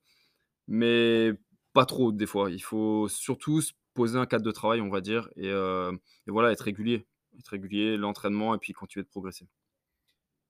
mais 0.68 1.34
pas 1.74 1.86
trop 1.86 2.12
des 2.12 2.26
fois. 2.28 2.52
Il 2.52 2.62
faut 2.62 3.08
surtout 3.10 3.62
se 3.62 3.74
poser 3.94 4.18
un 4.20 4.26
cadre 4.26 4.46
de 4.46 4.52
travail, 4.52 4.82
on 4.82 4.90
va 4.90 5.02
dire, 5.02 5.30
et, 5.36 5.50
euh, 5.50 5.92
voilà, 6.28 6.52
être 6.52 6.62
régulier. 6.62 7.06
Être 7.40 7.50
régulier, 7.50 7.98
l'entraînement, 7.98 8.54
et 8.54 8.58
puis 8.58 8.74
continuer 8.74 9.04
de 9.04 9.10
progresser. 9.10 9.48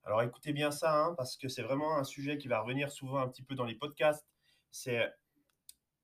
Alors 0.03 0.23
écoutez 0.23 0.53
bien 0.53 0.71
ça, 0.71 1.05
hein, 1.05 1.13
parce 1.15 1.37
que 1.37 1.47
c'est 1.47 1.61
vraiment 1.61 1.97
un 1.97 2.03
sujet 2.03 2.37
qui 2.37 2.47
va 2.47 2.61
revenir 2.61 2.91
souvent 2.91 3.19
un 3.19 3.27
petit 3.27 3.43
peu 3.43 3.55
dans 3.55 3.65
les 3.65 3.75
podcasts. 3.75 4.27
C'est 4.71 5.13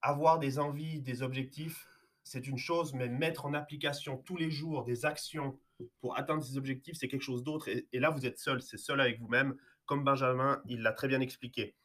avoir 0.01 0.37
des 0.37 0.59
envies, 0.59 1.01
des 1.01 1.23
objectifs, 1.23 1.87
c'est 2.23 2.47
une 2.47 2.57
chose, 2.57 2.93
mais 2.93 3.07
mettre 3.07 3.45
en 3.45 3.53
application 3.53 4.17
tous 4.17 4.35
les 4.35 4.51
jours 4.51 4.83
des 4.83 5.05
actions 5.05 5.59
pour 6.01 6.17
atteindre 6.17 6.43
ces 6.43 6.57
objectifs, 6.57 6.97
c'est 6.97 7.07
quelque 7.07 7.21
chose 7.21 7.43
d'autre. 7.43 7.67
Et, 7.67 7.99
là, 7.99 8.09
vous 8.09 8.25
êtes 8.25 8.39
seul, 8.39 8.61
c'est 8.61 8.77
seul 8.77 8.99
avec 8.99 9.19
vous-même, 9.19 9.55
comme 9.85 10.03
Benjamin, 10.03 10.61
il 10.65 10.81
l'a 10.81 10.91
très 10.91 11.07
bien 11.07 11.21
expliqué. 11.21 11.75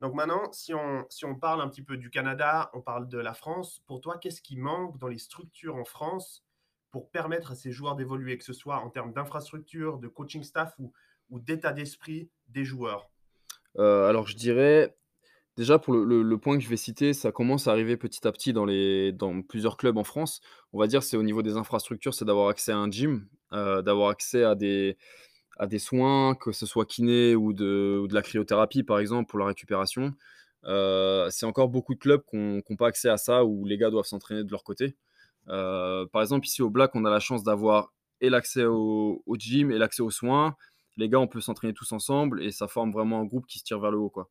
Donc 0.00 0.14
maintenant, 0.14 0.50
si 0.52 0.74
on, 0.74 1.06
si 1.10 1.24
on 1.24 1.34
parle 1.34 1.60
un 1.60 1.68
petit 1.68 1.82
peu 1.82 1.96
du 1.96 2.10
Canada, 2.10 2.70
on 2.72 2.80
parle 2.80 3.08
de 3.08 3.18
la 3.18 3.34
France, 3.34 3.82
pour 3.86 4.00
toi, 4.00 4.18
qu'est-ce 4.18 4.42
qui 4.42 4.56
manque 4.56 4.98
dans 4.98 5.08
les 5.08 5.18
structures 5.18 5.76
en 5.76 5.84
France 5.84 6.44
pour 6.92 7.10
permettre 7.10 7.52
à 7.52 7.54
ces 7.56 7.72
joueurs 7.72 7.96
d'évoluer, 7.96 8.38
que 8.38 8.44
ce 8.44 8.52
soit 8.52 8.76
en 8.76 8.90
termes 8.90 9.12
d'infrastructure, 9.12 9.98
de 9.98 10.08
coaching 10.08 10.44
staff 10.44 10.74
ou, 10.78 10.92
d'état 11.40 11.72
d'esprit 11.72 12.30
des 12.48 12.64
joueurs? 12.64 13.10
Euh, 13.78 14.08
Alors 14.08 14.26
je 14.28 14.36
dirais 14.36 14.94
Déjà, 15.56 15.78
pour 15.78 15.92
le 15.92 16.38
point 16.38 16.56
que 16.56 16.64
je 16.64 16.68
vais 16.68 16.78
citer, 16.78 17.12
ça 17.12 17.30
commence 17.30 17.68
à 17.68 17.72
arriver 17.72 17.98
petit 17.98 18.26
à 18.26 18.32
petit 18.32 18.54
dans 18.54 18.64
les 18.64 19.12
dans 19.12 19.42
plusieurs 19.42 19.76
clubs 19.76 19.98
en 19.98 20.04
France. 20.04 20.40
On 20.72 20.78
va 20.78 20.86
dire, 20.86 21.02
c'est 21.02 21.18
au 21.18 21.22
niveau 21.22 21.42
des 21.42 21.58
infrastructures, 21.58 22.14
c'est 22.14 22.24
d'avoir 22.24 22.48
accès 22.48 22.72
à 22.72 22.78
un 22.78 22.90
gym, 22.90 23.28
euh, 23.52 23.82
d'avoir 23.82 24.08
accès 24.08 24.44
à 24.44 24.54
des 24.54 24.96
à 25.58 25.66
des 25.66 25.78
soins, 25.78 26.34
que 26.34 26.52
ce 26.52 26.64
soit 26.64 26.86
kiné 26.86 27.34
ou 27.34 27.52
de 27.52 28.06
de 28.08 28.14
la 28.14 28.22
cryothérapie, 28.22 28.82
par 28.82 28.98
exemple, 28.98 29.28
pour 29.28 29.38
la 29.38 29.44
récupération. 29.46 30.14
Euh, 30.64 31.28
c'est 31.30 31.46
encore 31.46 31.68
beaucoup 31.68 31.94
de 31.94 31.98
clubs 31.98 32.22
qui 32.30 32.36
n'ont 32.38 32.76
pas 32.78 32.88
accès 32.88 33.10
à 33.10 33.18
ça, 33.18 33.44
où 33.44 33.66
les 33.66 33.76
gars 33.76 33.90
doivent 33.90 34.06
s'entraîner 34.06 34.44
de 34.44 34.50
leur 34.50 34.64
côté. 34.64 34.96
Euh, 35.48 36.06
par 36.06 36.22
exemple, 36.22 36.46
ici 36.46 36.62
au 36.62 36.70
Black, 36.70 36.94
on 36.94 37.04
a 37.04 37.10
la 37.10 37.20
chance 37.20 37.42
d'avoir 37.42 37.92
et 38.20 38.30
l'accès 38.30 38.64
au 38.64 39.22
gym 39.38 39.70
et 39.72 39.78
l'accès 39.78 40.02
aux 40.02 40.10
soins. 40.10 40.54
Les 40.96 41.08
gars, 41.08 41.18
on 41.18 41.26
peut 41.26 41.40
s'entraîner 41.40 41.74
tous 41.74 41.92
ensemble 41.92 42.42
et 42.42 42.52
ça 42.52 42.68
forme 42.68 42.92
vraiment 42.92 43.20
un 43.20 43.24
groupe 43.24 43.46
qui 43.46 43.58
se 43.58 43.64
tire 43.64 43.80
vers 43.80 43.90
le 43.90 43.98
haut, 43.98 44.10
quoi 44.10 44.28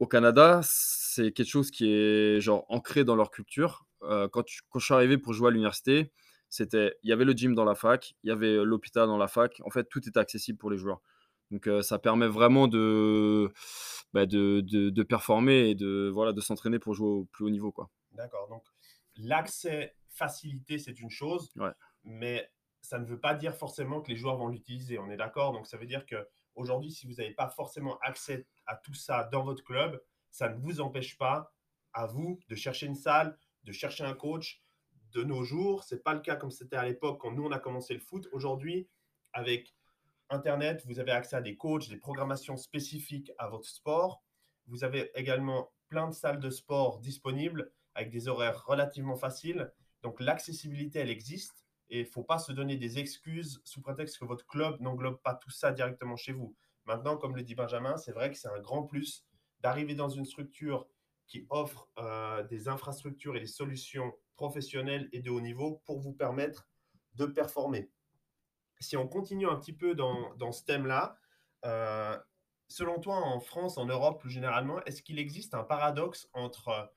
au 0.00 0.06
Canada, 0.06 0.60
c'est 0.64 1.30
quelque 1.32 1.48
chose 1.48 1.70
qui 1.70 1.92
est 1.92 2.40
genre 2.40 2.64
ancré 2.68 3.04
dans 3.04 3.14
leur 3.14 3.30
culture. 3.30 3.86
quand, 4.00 4.30
quand, 4.70 4.78
je 4.78 4.84
suis 4.84 4.94
arrivé 4.94 5.18
pour 5.18 5.34
jouer 5.34 5.48
à 5.48 5.50
l'université, 5.50 6.10
c'était 6.48 6.94
il 7.02 7.10
y 7.10 7.12
avait 7.12 7.26
le 7.26 7.32
gym 7.32 7.54
dans 7.54 7.64
la 7.64 7.74
fac, 7.74 8.14
il 8.24 8.28
y 8.28 8.30
avait 8.32 8.64
l'hôpital 8.64 9.06
dans 9.06 9.18
la 9.18 9.28
fac. 9.28 9.60
En 9.64 9.70
fait, 9.70 9.88
tout 9.88 10.00
était 10.08 10.18
accessible 10.18 10.58
pour 10.58 10.70
les 10.70 10.78
joueurs. 10.78 11.00
Donc 11.50 11.68
ça 11.82 11.98
permet 11.98 12.28
vraiment 12.28 12.68
de, 12.68 13.52
bah, 14.14 14.26
de, 14.26 14.60
de, 14.62 15.02
performer 15.02 15.70
et 15.70 15.74
de, 15.74 16.10
voilà, 16.12 16.32
de 16.32 16.40
s'entraîner 16.40 16.78
pour 16.78 16.94
jouer 16.94 17.08
au 17.08 17.24
plus 17.26 17.44
haut 17.44 17.50
niveau. 17.50 17.74
D'accord. 18.20 18.48
Donc 18.48 18.64
l'accès 19.16 19.96
facilité, 20.08 20.78
c'est 20.78 21.00
une 21.00 21.10
chose, 21.10 21.52
mais 22.04 22.50
ça 22.82 22.98
ne 22.98 23.04
veut 23.04 23.20
pas 23.20 23.34
dire 23.34 23.54
forcément 23.54 24.00
que 24.00 24.10
les 24.10 24.16
joueurs 24.16 24.36
vont 24.36 24.48
l'utiliser. 24.48 24.98
On 24.98 25.10
est 25.10 25.16
d'accord 25.16 25.52
Donc 25.52 25.66
ça 25.66 25.76
veut 25.76 25.86
dire 25.86 26.06
que 26.06 26.26
Aujourd'hui, 26.54 26.90
si 26.90 27.06
vous 27.06 27.14
n'avez 27.14 27.32
pas 27.32 27.48
forcément 27.48 27.98
accès 28.00 28.46
à 28.66 28.76
tout 28.76 28.94
ça 28.94 29.24
dans 29.32 29.44
votre 29.44 29.64
club, 29.64 30.00
ça 30.30 30.48
ne 30.48 30.60
vous 30.60 30.80
empêche 30.80 31.16
pas 31.16 31.52
à 31.92 32.06
vous 32.06 32.38
de 32.48 32.54
chercher 32.54 32.86
une 32.86 32.94
salle, 32.94 33.36
de 33.64 33.72
chercher 33.72 34.04
un 34.04 34.14
coach. 34.14 34.62
De 35.12 35.24
nos 35.24 35.42
jours, 35.42 35.82
ce 35.82 35.94
n'est 35.94 36.00
pas 36.00 36.14
le 36.14 36.20
cas 36.20 36.36
comme 36.36 36.50
c'était 36.50 36.76
à 36.76 36.84
l'époque 36.84 37.20
quand 37.20 37.32
nous, 37.32 37.44
on 37.44 37.50
a 37.50 37.58
commencé 37.58 37.94
le 37.94 38.00
foot. 38.00 38.28
Aujourd'hui, 38.32 38.88
avec 39.32 39.74
Internet, 40.28 40.84
vous 40.86 41.00
avez 41.00 41.10
accès 41.10 41.34
à 41.34 41.40
des 41.40 41.56
coachs, 41.56 41.88
des 41.88 41.96
programmations 41.96 42.56
spécifiques 42.56 43.32
à 43.38 43.48
votre 43.48 43.68
sport. 43.68 44.22
Vous 44.66 44.84
avez 44.84 45.10
également 45.14 45.72
plein 45.88 46.08
de 46.08 46.14
salles 46.14 46.38
de 46.38 46.50
sport 46.50 47.00
disponibles 47.00 47.72
avec 48.00 48.10
des 48.10 48.28
horaires 48.28 48.64
relativement 48.66 49.16
faciles. 49.16 49.72
Donc 50.02 50.20
l'accessibilité, 50.20 50.98
elle 51.00 51.10
existe. 51.10 51.64
Et 51.90 52.00
il 52.00 52.06
faut 52.06 52.22
pas 52.22 52.38
se 52.38 52.52
donner 52.52 52.76
des 52.76 52.98
excuses 52.98 53.60
sous 53.64 53.82
prétexte 53.82 54.18
que 54.18 54.24
votre 54.24 54.46
club 54.46 54.80
n'englobe 54.80 55.20
pas 55.22 55.34
tout 55.34 55.50
ça 55.50 55.72
directement 55.72 56.16
chez 56.16 56.32
vous. 56.32 56.54
Maintenant, 56.84 57.16
comme 57.16 57.36
le 57.36 57.42
dit 57.42 57.54
Benjamin, 57.54 57.96
c'est 57.96 58.12
vrai 58.12 58.30
que 58.30 58.36
c'est 58.36 58.48
un 58.48 58.60
grand 58.60 58.84
plus 58.84 59.26
d'arriver 59.58 59.94
dans 59.94 60.08
une 60.08 60.24
structure 60.24 60.86
qui 61.26 61.46
offre 61.50 61.88
euh, 61.98 62.42
des 62.44 62.68
infrastructures 62.68 63.36
et 63.36 63.40
des 63.40 63.46
solutions 63.46 64.12
professionnelles 64.36 65.08
et 65.12 65.20
de 65.20 65.30
haut 65.30 65.40
niveau 65.40 65.82
pour 65.84 66.00
vous 66.00 66.12
permettre 66.12 66.68
de 67.14 67.26
performer. 67.26 67.90
Si 68.78 68.96
on 68.96 69.06
continue 69.06 69.48
un 69.48 69.56
petit 69.56 69.74
peu 69.74 69.94
dans, 69.94 70.52
ce 70.52 70.64
thème-là, 70.64 71.18
euh, 71.64 72.16
selon 72.68 73.00
toi, 73.00 73.16
en 73.16 73.40
France, 73.40 73.78
en 73.78 73.84
Europe 73.84 74.20
plus 74.20 74.30
généralement, 74.30 74.82
est-ce 74.84 75.02
qu'il 75.02 75.18
existe 75.18 75.54
un 75.54 75.64
paradoxe 75.64 76.28
entre 76.32 76.90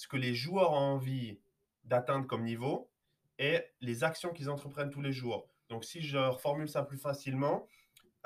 ce 0.00 0.08
que 0.08 0.16
les 0.16 0.34
joueurs 0.34 0.72
ont 0.72 0.76
envie 0.96 1.42
d'atteindre 1.84 2.26
comme 2.26 2.42
niveau 2.44 2.90
et 3.38 3.60
les 3.82 4.02
actions 4.02 4.32
qu'ils 4.32 4.48
entreprennent 4.48 4.88
tous 4.90 5.02
les 5.02 5.12
jours. 5.12 5.50
Donc, 5.68 5.84
si 5.84 6.00
je 6.00 6.16
reformule 6.16 6.70
ça 6.70 6.82
plus 6.84 6.96
facilement, 6.96 7.66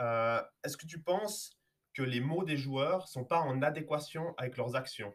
euh, 0.00 0.42
est-ce 0.64 0.76
que 0.76 0.86
tu 0.86 1.02
penses 1.02 1.58
que 1.94 2.02
les 2.02 2.20
mots 2.20 2.44
des 2.44 2.56
joueurs 2.56 3.08
sont 3.08 3.24
pas 3.24 3.40
en 3.40 3.62
adéquation 3.62 4.34
avec 4.38 4.56
leurs 4.56 4.76
actions? 4.76 5.14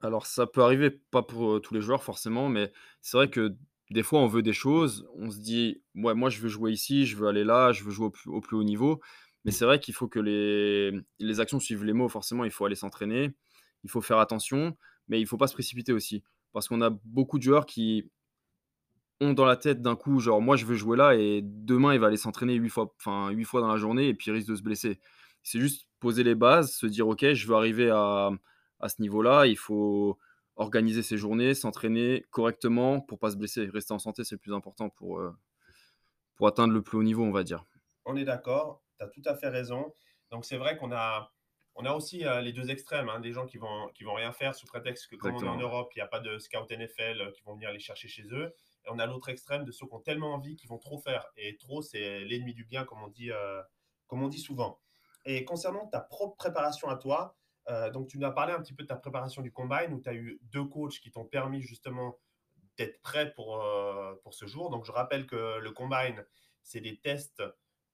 Alors 0.00 0.26
ça 0.26 0.46
peut 0.46 0.62
arriver, 0.62 0.90
pas 0.90 1.22
pour, 1.22 1.54
heu, 1.56 1.60
tous 1.60 1.72
les 1.74 1.80
joueurs 1.80 2.02
forcément, 2.04 2.48
mais 2.48 2.72
c'est 3.00 3.16
vrai 3.16 3.30
que 3.30 3.56
des 3.90 4.02
fois 4.02 4.20
on 4.20 4.26
veut 4.26 4.42
des 4.42 4.52
choses, 4.52 5.08
on 5.14 5.30
se 5.30 5.38
dit: 5.38 5.82
«Ouais, 5.94 6.14
moi 6.14 6.28
je 6.30 6.40
veux 6.40 6.48
jouer 6.48 6.72
ici, 6.72 7.06
je 7.06 7.16
veux 7.16 7.28
aller 7.28 7.44
là, 7.44 7.72
je 7.72 7.82
veux 7.84 7.90
jouer 7.90 8.06
au 8.06 8.10
plus 8.10 8.30
au 8.30 8.40
plus 8.40 8.56
haut 8.56 8.64
niveau». 8.64 9.00
Mais 9.44 9.52
c'est 9.52 9.64
vrai 9.64 9.78
qu'il 9.80 9.94
faut 9.94 10.08
que 10.08 10.18
les 10.18 10.92
les 11.18 11.40
actions 11.40 11.60
suivent 11.60 11.84
les 11.84 11.92
mots. 11.94 12.08
Forcément, 12.08 12.44
il 12.44 12.50
faut 12.50 12.64
aller 12.66 12.74
s'entraîner, 12.76 13.30
il 13.84 13.90
faut 13.90 14.00
faire 14.02 14.18
attention, 14.18 14.76
mais 15.08 15.20
il 15.20 15.26
faut 15.26 15.36
pas 15.38 15.46
se 15.48 15.54
précipiter 15.54 15.92
aussi. 15.92 16.22
Parce 16.52 16.68
qu'on 16.68 16.82
a 16.82 16.90
beaucoup 16.90 17.38
de 17.38 17.42
joueurs 17.44 17.66
qui 17.66 18.10
ont 19.20 19.32
dans 19.32 19.44
la 19.46 19.56
tête 19.56 19.80
d'un 19.82 19.96
coup, 19.96 20.20
genre: 20.20 20.40
«Moi 20.42 20.56
je 20.56 20.66
veux 20.66 20.74
jouer 20.74 20.96
là» 20.96 21.14
et 21.14 21.40
demain 21.42 21.94
il 21.94 22.00
va 22.00 22.08
aller 22.08 22.16
s'entraîner 22.18 22.54
8 22.54 22.68
fois, 22.70 22.94
enfin 23.00 23.30
8 23.30 23.44
fois 23.44 23.60
dans 23.60 23.68
la 23.68 23.76
journée 23.78 24.08
et 24.08 24.14
puis 24.14 24.30
il 24.30 24.34
risque 24.34 24.48
de 24.48 24.56
se 24.56 24.62
blesser. 24.62 25.00
C'est 25.42 25.58
juste 25.60 25.88
poser 26.00 26.22
les 26.24 26.34
bases, 26.34 26.72
se 26.72 26.86
dire: 26.86 27.08
«OK, 27.08 27.24
je 27.32 27.46
veux 27.46 27.54
arriver 27.54 27.90
à 27.90 28.30
à 28.78 28.90
ce 28.90 29.00
niveau-là, 29.00 29.46
il 29.46 29.56
faut 29.56 30.18
organiser 30.56 31.02
ses 31.02 31.16
journées, 31.16 31.54
s'entraîner 31.54 32.26
correctement 32.30 33.00
pour 33.00 33.18
pas 33.18 33.30
se 33.30 33.36
blesser. 33.38 33.66
Rester 33.72 33.94
en 33.94 33.98
santé, 33.98 34.22
c'est 34.22 34.34
le 34.34 34.38
plus 34.38 34.52
important 34.52 34.90
pour, 34.90 35.18
heu, 35.18 35.32
pour 36.34 36.46
atteindre 36.46 36.72
le 36.72 36.80
plus 36.82 36.96
haut 36.96 37.02
niveau, 37.02 37.24
on 37.24 37.30
va 37.30 37.42
dire. 37.42 37.64
On 38.06 38.16
est 38.16 38.24
d'accord, 38.24 38.82
tu 38.98 39.04
as 39.04 39.08
tout 39.08 39.22
à 39.26 39.34
fait 39.36 39.48
raison. 39.48 39.92
Donc 40.30 40.44
c'est 40.44 40.56
vrai 40.56 40.76
qu'on 40.78 40.92
a, 40.92 41.32
on 41.76 41.84
a 41.84 41.92
aussi 41.92 42.24
euh, 42.24 42.40
les 42.40 42.52
deux 42.52 42.70
extrêmes, 42.70 43.08
hein, 43.08 43.20
des 43.20 43.32
gens 43.32 43.46
qui 43.46 43.58
vont, 43.58 43.88
qui 43.94 44.04
vont 44.04 44.14
rien 44.14 44.32
faire 44.32 44.54
sous 44.54 44.66
prétexte 44.66 45.08
que 45.08 45.16
comme 45.16 45.36
on 45.36 45.44
est 45.44 45.48
en. 45.48 45.58
Europe, 45.58 45.92
il 45.94 45.98
n'y 45.98 46.02
a 46.02 46.06
pas 46.06 46.20
de 46.20 46.38
scout 46.38 46.70
NFL 46.70 47.20
euh, 47.20 47.30
qui 47.32 47.42
vont 47.42 47.54
venir 47.54 47.70
les 47.72 47.78
chercher 47.78 48.08
chez 48.08 48.26
eux. 48.32 48.54
Et 48.86 48.90
on 48.90 48.98
a 48.98 49.06
l'autre 49.06 49.28
extrême 49.28 49.64
de 49.64 49.72
ceux 49.72 49.86
qui 49.86 49.94
ont 49.94 50.00
tellement 50.00 50.32
envie 50.34 50.56
qu'ils 50.56 50.68
vont 50.68 50.78
trop 50.78 50.98
faire. 50.98 51.26
Et 51.36 51.56
trop, 51.56 51.82
c'est 51.82 52.20
l'ennemi 52.20 52.54
du 52.54 52.64
bien, 52.64 52.84
comme 52.84 53.02
on 53.02 53.08
dit, 53.08 53.30
euh, 53.30 53.62
comme 54.06 54.22
on 54.22 54.28
dit 54.28 54.38
souvent. 54.38 54.80
Et 55.24 55.44
concernant 55.44 55.86
ta 55.88 56.00
propre 56.00 56.36
préparation 56.36 56.88
à 56.88 56.96
toi, 56.96 57.36
euh, 57.68 57.90
donc 57.90 58.08
tu 58.08 58.18
nous 58.18 58.26
as 58.26 58.32
parlé 58.32 58.52
un 58.52 58.60
petit 58.60 58.74
peu 58.74 58.84
de 58.84 58.88
ta 58.88 58.96
préparation 58.96 59.42
du 59.42 59.52
combine, 59.52 59.92
où 59.92 60.00
tu 60.00 60.08
as 60.08 60.14
eu 60.14 60.38
deux 60.42 60.64
coachs 60.64 61.00
qui 61.00 61.10
t'ont 61.10 61.24
permis 61.24 61.60
justement 61.62 62.16
d'être 62.76 63.00
prêt 63.02 63.32
pour, 63.34 63.60
euh, 63.60 64.14
pour 64.22 64.34
ce 64.34 64.46
jour. 64.46 64.70
Donc 64.70 64.84
je 64.84 64.92
rappelle 64.92 65.26
que 65.26 65.58
le 65.58 65.70
combine, 65.72 66.24
c'est 66.62 66.80
des 66.80 66.98
tests 67.00 67.42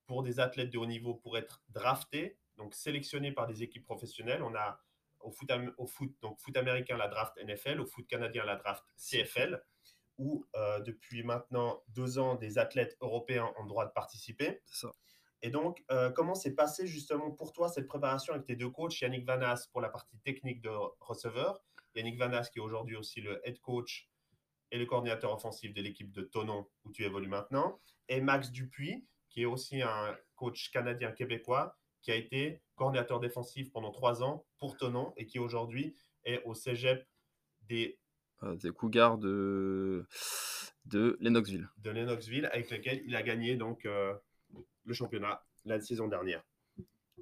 pour 0.06 0.22
des 0.22 0.40
athlètes 0.40 0.70
de 0.70 0.78
haut 0.78 0.86
niveau 0.86 1.14
pour 1.14 1.38
être 1.38 1.62
draftés, 1.70 2.38
donc 2.62 2.74
sélectionnés 2.74 3.32
par 3.32 3.46
des 3.46 3.62
équipes 3.62 3.84
professionnelles. 3.84 4.42
On 4.42 4.54
a 4.54 4.80
au 5.20 5.30
foot, 5.30 5.50
au 5.78 5.86
foot, 5.86 6.14
donc 6.20 6.38
foot 6.40 6.56
américain 6.56 6.96
la 6.96 7.08
draft 7.08 7.36
NFL, 7.44 7.80
au 7.80 7.86
foot 7.86 8.06
canadien 8.06 8.44
la 8.44 8.56
draft 8.56 8.84
CFL, 8.96 9.62
où 10.18 10.46
euh, 10.56 10.80
depuis 10.80 11.22
maintenant 11.22 11.82
deux 11.88 12.18
ans, 12.18 12.34
des 12.36 12.58
athlètes 12.58 12.96
européens 13.00 13.52
ont 13.58 13.62
le 13.62 13.68
droit 13.68 13.86
de 13.86 13.92
participer. 13.92 14.60
Ça. 14.66 14.92
Et 15.42 15.50
donc, 15.50 15.84
euh, 15.90 16.10
comment 16.10 16.36
s'est 16.36 16.54
passé 16.54 16.86
justement 16.86 17.32
pour 17.32 17.52
toi 17.52 17.68
cette 17.68 17.88
préparation 17.88 18.32
avec 18.32 18.46
tes 18.46 18.54
deux 18.54 18.70
coachs, 18.70 19.00
Yannick 19.00 19.26
Vanas 19.26 19.68
pour 19.72 19.80
la 19.80 19.88
partie 19.88 20.18
technique 20.18 20.60
de 20.60 20.70
receveur, 21.00 21.60
Yannick 21.96 22.18
Vanas 22.18 22.48
qui 22.52 22.60
est 22.60 22.62
aujourd'hui 22.62 22.96
aussi 22.96 23.20
le 23.20 23.46
head 23.46 23.60
coach 23.60 24.08
et 24.70 24.78
le 24.78 24.86
coordinateur 24.86 25.32
offensif 25.32 25.74
de 25.74 25.82
l'équipe 25.82 26.12
de 26.12 26.22
Tonon 26.22 26.68
où 26.84 26.92
tu 26.92 27.04
évolues 27.04 27.28
maintenant, 27.28 27.80
et 28.08 28.20
Max 28.20 28.50
Dupuis 28.50 29.04
qui 29.30 29.42
est 29.42 29.46
aussi 29.46 29.82
un 29.82 30.16
coach 30.36 30.70
canadien-québécois 30.70 31.76
qui 32.02 32.10
a 32.10 32.16
été 32.16 32.60
coordinateur 32.76 33.20
défensif 33.20 33.72
pendant 33.72 33.90
trois 33.90 34.22
ans 34.22 34.44
pour 34.58 34.76
Tonon 34.76 35.12
et 35.16 35.26
qui 35.26 35.38
aujourd'hui 35.38 35.94
est 36.24 36.42
au 36.44 36.54
cégep 36.54 37.06
des, 37.62 37.98
des 38.42 38.70
Cougars 38.70 39.18
de 39.18 40.06
de 40.84 41.16
Lennoxville. 41.20 41.68
de 41.78 41.90
Lennoxville 41.90 42.46
avec 42.46 42.70
lequel 42.70 43.02
il 43.06 43.14
a 43.14 43.22
gagné 43.22 43.56
donc 43.56 43.86
euh, 43.86 44.14
le 44.84 44.94
championnat 44.94 45.44
la 45.64 45.80
saison 45.80 46.08
dernière. 46.08 46.42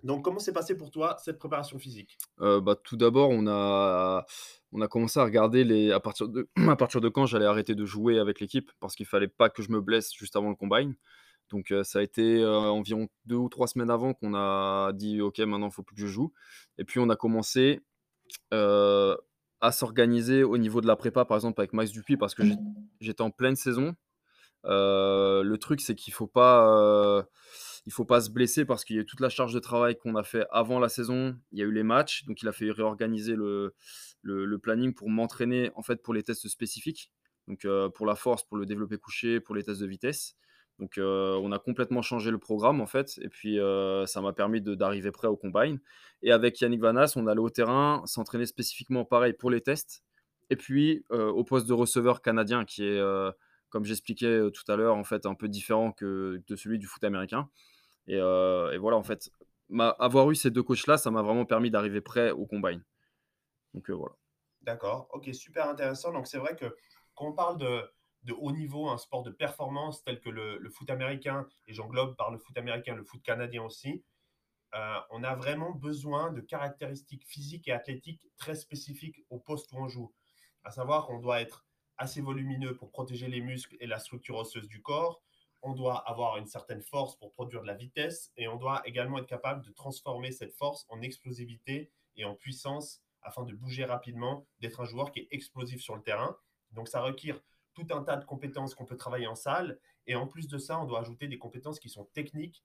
Donc, 0.02 0.24
comment 0.24 0.38
s'est 0.38 0.52
passé 0.52 0.76
pour 0.76 0.90
toi 0.90 1.16
cette 1.22 1.38
préparation 1.38 1.78
physique? 1.78 2.16
Heu, 2.40 2.60
bah, 2.60 2.74
tout 2.74 2.96
d'abord, 2.96 3.28
on 3.30 3.46
a 3.46 4.24
on 4.72 4.80
a 4.80 4.88
commencé 4.88 5.18
à 5.20 5.24
regarder 5.24 5.64
les 5.64 5.92
à 5.92 6.00
partir 6.00 6.28
de 6.28 6.48
à 6.68 6.76
partir 6.76 7.00
de 7.00 7.08
quand 7.08 7.26
j'allais 7.26 7.44
arrêter 7.44 7.74
de 7.74 7.84
jouer 7.84 8.18
avec 8.18 8.40
l'équipe 8.40 8.70
parce 8.80 8.94
qu'il 8.94 9.06
fallait 9.06 9.28
pas 9.28 9.50
que 9.50 9.62
je 9.62 9.70
me 9.70 9.80
blesse 9.80 10.12
juste 10.14 10.36
avant 10.36 10.48
le 10.48 10.54
combine. 10.54 10.94
Donc, 11.50 11.72
heu, 11.72 11.82
ça 11.84 12.00
a 12.00 12.02
été, 12.02 12.38
heu, 12.42 12.48
environ 12.48 13.08
2 13.26 13.36
ou 13.36 13.48
3 13.48 13.66
semaines 13.68 13.90
avant 13.90 14.14
qu'on 14.14 14.34
a 14.34 14.92
dit: 14.94 15.20
«OK, 15.20 15.38
maintenant, 15.40 15.68
il 15.68 15.72
faut 15.72 15.82
plus 15.82 15.94
que 15.96 16.02
je 16.02 16.06
joue» 16.06 16.32
et 16.78 16.84
puis 16.84 17.00
on 17.00 17.10
a 17.10 17.16
commencé, 17.16 17.80
heu, 18.54 19.16
à 19.60 19.72
s'organiser 19.72 20.44
au 20.44 20.58
niveau 20.58 20.80
de 20.80 20.86
la 20.88 20.96
prépa, 20.96 21.24
par 21.26 21.36
exemple 21.36 21.60
avec 21.60 21.72
Max 21.74 21.90
Dupuis 21.92 22.16
parce 22.16 22.34
que 22.34 22.44
j'ét 22.44 22.60
j'étais 23.00 23.22
en 23.22 23.30
pleine 23.30 23.56
saison 23.56 23.94
le 24.64 25.56
truc, 25.56 25.80
c'est 25.80 25.94
qu'il 25.94 26.12
faut 26.12 26.26
pas, 26.26 27.24
faut 27.90 28.04
pas 28.04 28.20
se 28.20 28.30
blesser 28.30 28.64
parce 28.64 28.84
qu'il 28.84 28.96
y 28.96 28.98
a 28.98 29.02
eu 29.02 29.06
toute 29.06 29.20
la 29.20 29.28
charge 29.28 29.52
de 29.54 29.58
travail 29.58 29.96
qu'on 29.96 30.14
a 30.16 30.22
fait 30.22 30.46
avant 30.50 30.78
la 30.78 30.88
saison. 30.88 31.36
Il 31.52 31.58
y 31.58 31.62
a 31.62 31.64
eu 31.66 31.72
les 31.72 31.82
matchs, 31.82 32.24
donc 32.24 32.42
il 32.42 32.48
a 32.48 32.52
fallu 32.52 32.70
réorganiser 32.70 33.36
le 33.36 34.56
planning 34.62 34.94
pour 34.94 35.10
m'entraîner, 35.10 35.70
en 35.74 35.82
fait, 35.82 36.02
pour 36.02 36.14
les 36.14 36.22
tests 36.22 36.48
spécifiques. 36.48 37.10
Donc, 37.48 37.66
pour 37.94 38.06
la 38.06 38.14
force, 38.14 38.44
pour 38.44 38.56
le 38.58 38.66
développé 38.66 38.98
couché, 38.98 39.40
pour 39.40 39.54
les 39.54 39.64
tests 39.64 39.80
de 39.80 39.86
vitesse. 39.86 40.36
Donc, 40.80 40.98
heu, 40.98 41.36
on 41.42 41.52
a 41.52 41.58
complètement 41.60 42.02
changé 42.02 42.30
le 42.32 42.38
programme, 42.38 42.80
en 42.80 42.86
fait 42.86 43.18
et 43.22 43.28
puis, 43.28 43.58
heu, 43.60 44.04
ça 44.06 44.20
m'a 44.20 44.32
permis 44.32 44.60
d'arriver 44.62 45.12
prêt 45.12 45.28
au 45.28 45.36
combine 45.36 45.78
et 46.22 46.32
avec 46.32 46.60
Yannick 46.60 46.80
Vanas, 46.80 47.12
on 47.16 47.26
allait 47.28 47.40
au 47.40 47.50
terrain, 47.50 48.02
s'entraîner 48.06 48.46
spécifiquement 48.46 49.04
pareil 49.04 49.34
pour 49.34 49.50
les 49.50 49.60
tests 49.60 50.02
et 50.50 50.56
puis, 50.56 51.04
heu, 51.12 51.28
au 51.28 51.44
poste 51.44 51.68
de 51.68 51.74
receveur 51.74 52.22
canadien 52.22 52.64
qui 52.64 52.84
est, 52.84 53.00
comme 53.68 53.84
j'expliquais, 53.84 54.50
tout 54.52 54.64
à 54.72 54.76
l'heure, 54.76 54.96
en 54.96 55.04
fait, 55.04 55.26
un 55.26 55.34
peu 55.34 55.48
différent 55.48 55.92
que 55.92 56.42
de 56.48 56.56
celui 56.56 56.78
du 56.78 56.86
foot 56.86 57.04
américain 57.04 57.48
et 58.08 58.18
voilà, 58.18 58.96
en 58.96 59.02
fait, 59.04 59.30
avoir 59.78 60.30
eu 60.30 60.34
ces 60.34 60.50
2 60.50 60.62
coachs-là, 60.62 60.96
ça 60.98 61.10
m'a 61.10 61.22
vraiment 61.22 61.44
permis 61.44 61.70
d'arriver 61.70 62.00
prêt 62.00 62.30
au 62.32 62.46
combine. 62.46 62.82
Donc 63.74 63.90
voilà. 63.90 64.14
D'accord, 64.62 65.08
ok, 65.12 65.32
super 65.34 65.68
intéressant. 65.68 66.12
Donc, 66.12 66.26
c'est 66.26 66.38
vrai 66.38 66.56
que 66.56 66.74
quand 67.14 67.26
on 67.28 67.32
parle 67.32 67.58
de, 67.58 67.82
de 68.24 68.32
haut 68.32 68.52
niveau, 68.52 68.88
un 68.88 68.98
sport 68.98 69.22
de 69.22 69.30
performance 69.30 70.02
tel 70.02 70.20
que 70.20 70.28
le, 70.28 70.68
foot 70.70 70.90
américain, 70.90 71.46
et 71.66 71.72
j'englobe 71.72 72.16
par 72.16 72.30
le 72.30 72.38
foot 72.38 72.56
américain 72.58 72.94
le 72.94 73.04
foot 73.04 73.22
canadien 73.22 73.62
aussi, 73.62 74.04
euh, 74.74 75.00
on 75.10 75.24
a 75.24 75.34
vraiment 75.34 75.72
besoin 75.72 76.30
de 76.32 76.40
caractéristiques 76.40 77.26
physiques 77.26 77.68
et 77.68 77.72
athlétiques 77.72 78.26
très 78.36 78.54
spécifiques 78.54 79.24
au 79.30 79.38
poste 79.38 79.72
où 79.72 79.78
on 79.78 79.88
joue. 79.88 80.12
À 80.62 80.70
savoir 80.70 81.06
qu'on 81.06 81.18
doit 81.18 81.40
être 81.40 81.66
assez 82.00 82.20
volumineux 82.20 82.74
pour 82.74 82.90
protéger 82.90 83.28
les 83.28 83.40
muscles 83.40 83.76
et 83.78 83.86
la 83.86 83.98
structure 83.98 84.36
osseuse 84.36 84.68
du 84.68 84.80
corps. 84.80 85.22
On 85.62 85.74
doit 85.74 85.98
avoir 86.08 86.38
une 86.38 86.46
certaine 86.46 86.80
force 86.80 87.16
pour 87.16 87.32
produire 87.32 87.60
de 87.60 87.66
la 87.66 87.74
vitesse 87.74 88.32
et 88.38 88.48
on 88.48 88.56
doit 88.56 88.80
également 88.86 89.18
être 89.18 89.26
capable 89.26 89.64
de 89.64 89.70
transformer 89.70 90.32
cette 90.32 90.54
force 90.54 90.86
en 90.88 91.02
explosivité 91.02 91.90
et 92.16 92.24
en 92.24 92.34
puissance 92.34 93.02
afin 93.22 93.44
de 93.44 93.54
bouger 93.54 93.84
rapidement, 93.84 94.46
d'être 94.60 94.80
un 94.80 94.86
joueur 94.86 95.12
qui 95.12 95.20
est 95.20 95.28
explosif 95.30 95.82
sur 95.82 95.94
le 95.94 96.02
terrain. 96.02 96.38
Donc 96.72 96.88
ça 96.88 97.02
requiert 97.02 97.38
tout 97.84 97.94
un 97.94 98.02
tas 98.02 98.16
de 98.16 98.24
compétences 98.24 98.74
qu'on 98.74 98.84
peut 98.84 98.96
travailler 98.96 99.26
en 99.26 99.34
salle 99.34 99.78
et 100.06 100.14
en 100.14 100.26
plus 100.26 100.48
de 100.48 100.58
ça, 100.58 100.80
on 100.80 100.84
doit 100.84 101.00
ajouter 101.00 101.28
des 101.28 101.38
compétences 101.38 101.78
qui 101.78 101.88
sont 101.88 102.04
techniques, 102.06 102.64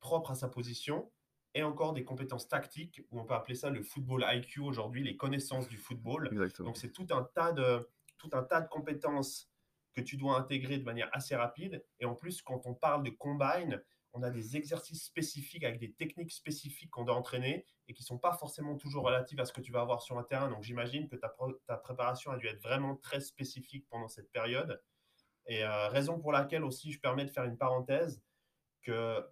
propres 0.00 0.32
à 0.32 0.34
sa 0.34 0.48
position 0.48 1.10
et 1.54 1.62
encore 1.62 1.92
des 1.92 2.04
compétences 2.04 2.48
tactiques, 2.48 3.02
où 3.10 3.20
on 3.20 3.24
peut 3.24 3.34
appeler 3.34 3.54
ça 3.54 3.70
le 3.70 3.82
football 3.82 4.24
IQ 4.26 4.60
aujourd'hui, 4.60 5.02
les 5.02 5.16
connaissances 5.16 5.68
du 5.68 5.76
football. 5.76 6.28
Exactement. 6.32 6.68
Donc 6.68 6.78
c'est 6.78 6.92
tout 6.92 7.06
un 7.10 7.24
tas 7.34 7.52
de, 7.52 7.88
tout 8.16 8.30
un 8.32 8.42
tas 8.42 8.62
de 8.62 8.68
compétences 8.68 9.50
que 9.92 10.00
tu 10.00 10.16
dois 10.16 10.38
intégrer 10.38 10.78
de 10.78 10.84
manière 10.84 11.10
assez 11.12 11.36
rapide. 11.36 11.84
Et 12.00 12.06
en 12.06 12.14
plus, 12.14 12.40
quand 12.40 12.62
on 12.64 12.74
parle 12.74 13.02
de 13.02 13.10
combine, 13.10 13.82
on 14.14 14.22
a 14.22 14.30
des 14.30 14.56
exercices 14.56 15.04
spécifiques 15.04 15.64
avec 15.64 15.78
des 15.78 15.92
techniques 15.92 16.32
spécifiques 16.32 16.90
qu'on 16.90 17.04
doit 17.04 17.14
entraîner 17.14 17.66
et 17.88 17.94
qui 17.94 18.02
ne 18.02 18.06
sont 18.06 18.18
pas 18.18 18.32
forcément 18.34 18.76
toujours 18.76 19.04
relatives 19.04 19.40
à 19.40 19.44
ce 19.44 19.52
que 19.52 19.60
tu 19.60 19.72
vas 19.72 19.80
avoir 19.80 20.02
sur 20.02 20.18
un 20.18 20.22
terrain. 20.22 20.48
Donc 20.48 20.62
j'imagine 20.62 21.08
que 21.08 21.16
ta, 21.16 21.28
préparation 21.76 22.30
a 22.30 22.36
dû 22.36 22.46
être 22.46 22.62
vraiment 22.62 22.96
très 22.96 23.20
spécifique 23.20 23.86
pendant 23.88 24.08
cette 24.08 24.30
période. 24.30 24.82
Et 25.46 25.64
euh, 25.64 25.88
raison 25.88 26.20
pour 26.20 26.32
laquelle 26.32 26.64
aussi 26.64 26.92
je 26.92 27.00
permets 27.00 27.24
de 27.24 27.30
faire 27.30 27.44
une 27.44 27.56
parenthèse 27.56 28.22
que, 28.82 29.24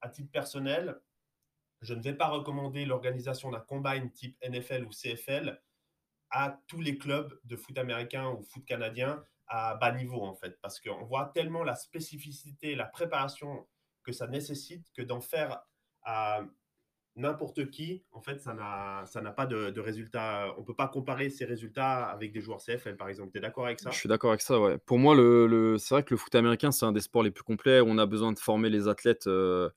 à 0.00 0.08
titre 0.08 0.30
personnel, 0.30 1.00
je 1.80 1.94
ne 1.94 2.02
vais 2.02 2.14
pas 2.14 2.28
recommander 2.28 2.84
l'organisation 2.84 3.50
d'un 3.50 3.60
combine 3.60 4.10
type 4.12 4.36
NFL 4.42 4.84
ou 4.84 4.90
CFL 4.90 5.60
à 6.30 6.60
tous 6.66 6.80
les 6.80 6.98
clubs 6.98 7.38
de 7.44 7.56
foot 7.56 7.78
américain 7.78 8.28
ou 8.30 8.42
foot 8.42 8.64
canadien 8.64 9.24
à 9.46 9.74
bas 9.76 9.92
niveau 9.92 10.22
en 10.22 10.34
fait, 10.34 10.58
parce 10.60 10.80
qu'on 10.80 11.04
voit 11.04 11.30
tellement 11.34 11.62
la 11.62 11.74
spécificité, 11.74 12.74
la 12.74 12.86
préparation 12.86 13.66
que 14.04 14.12
ça 14.12 14.26
nécessite 14.28 14.92
que 14.92 15.02
d'en 15.02 15.20
faire 15.20 15.64
à 16.02 16.42
n'importe 17.16 17.70
qui, 17.70 18.06
en 18.12 18.20
fait, 18.22 18.40
ça 18.40 18.54
n'a 18.54 19.32
pas 19.32 19.46
de, 19.46 19.70
de 19.70 19.80
résultat. 19.80 20.54
On 20.56 20.62
ne 20.62 20.66
peut 20.66 20.76
pas 20.76 20.88
comparer 20.88 21.30
ces 21.30 21.44
résultats 21.46 22.06
avec 22.06 22.32
des 22.32 22.40
joueurs 22.40 22.60
CFL 22.62 22.96
par 22.96 23.08
exemple. 23.08 23.32
Tu 23.32 23.38
es 23.38 23.40
d'accord 23.40 23.66
avec 23.66 23.80
Je 23.86 23.90
ça 23.92 23.98
suis 23.98 24.08
d'accord 24.08 24.30
avec 24.30 24.40
ça, 24.40 24.58
ouais. 24.60 24.78
Pour 24.78 24.98
moi, 24.98 25.14
le 25.14 25.46
le 25.46 25.76
c'est 25.76 25.94
vrai 25.94 26.02
que 26.04 26.14
le 26.14 26.16
foot 26.16 26.34
américain, 26.34 26.70
c'est 26.72 26.86
un 26.86 26.92
des 26.92 27.02
sports 27.02 27.22
les 27.22 27.30
plus 27.30 27.42
complets 27.44 27.82
on 27.84 27.98
a 27.98 28.06
besoin 28.06 28.32
de 28.32 28.38
former 28.38 28.70
les 28.70 28.88
athlètes, 28.88 29.26
heu, 29.26 29.70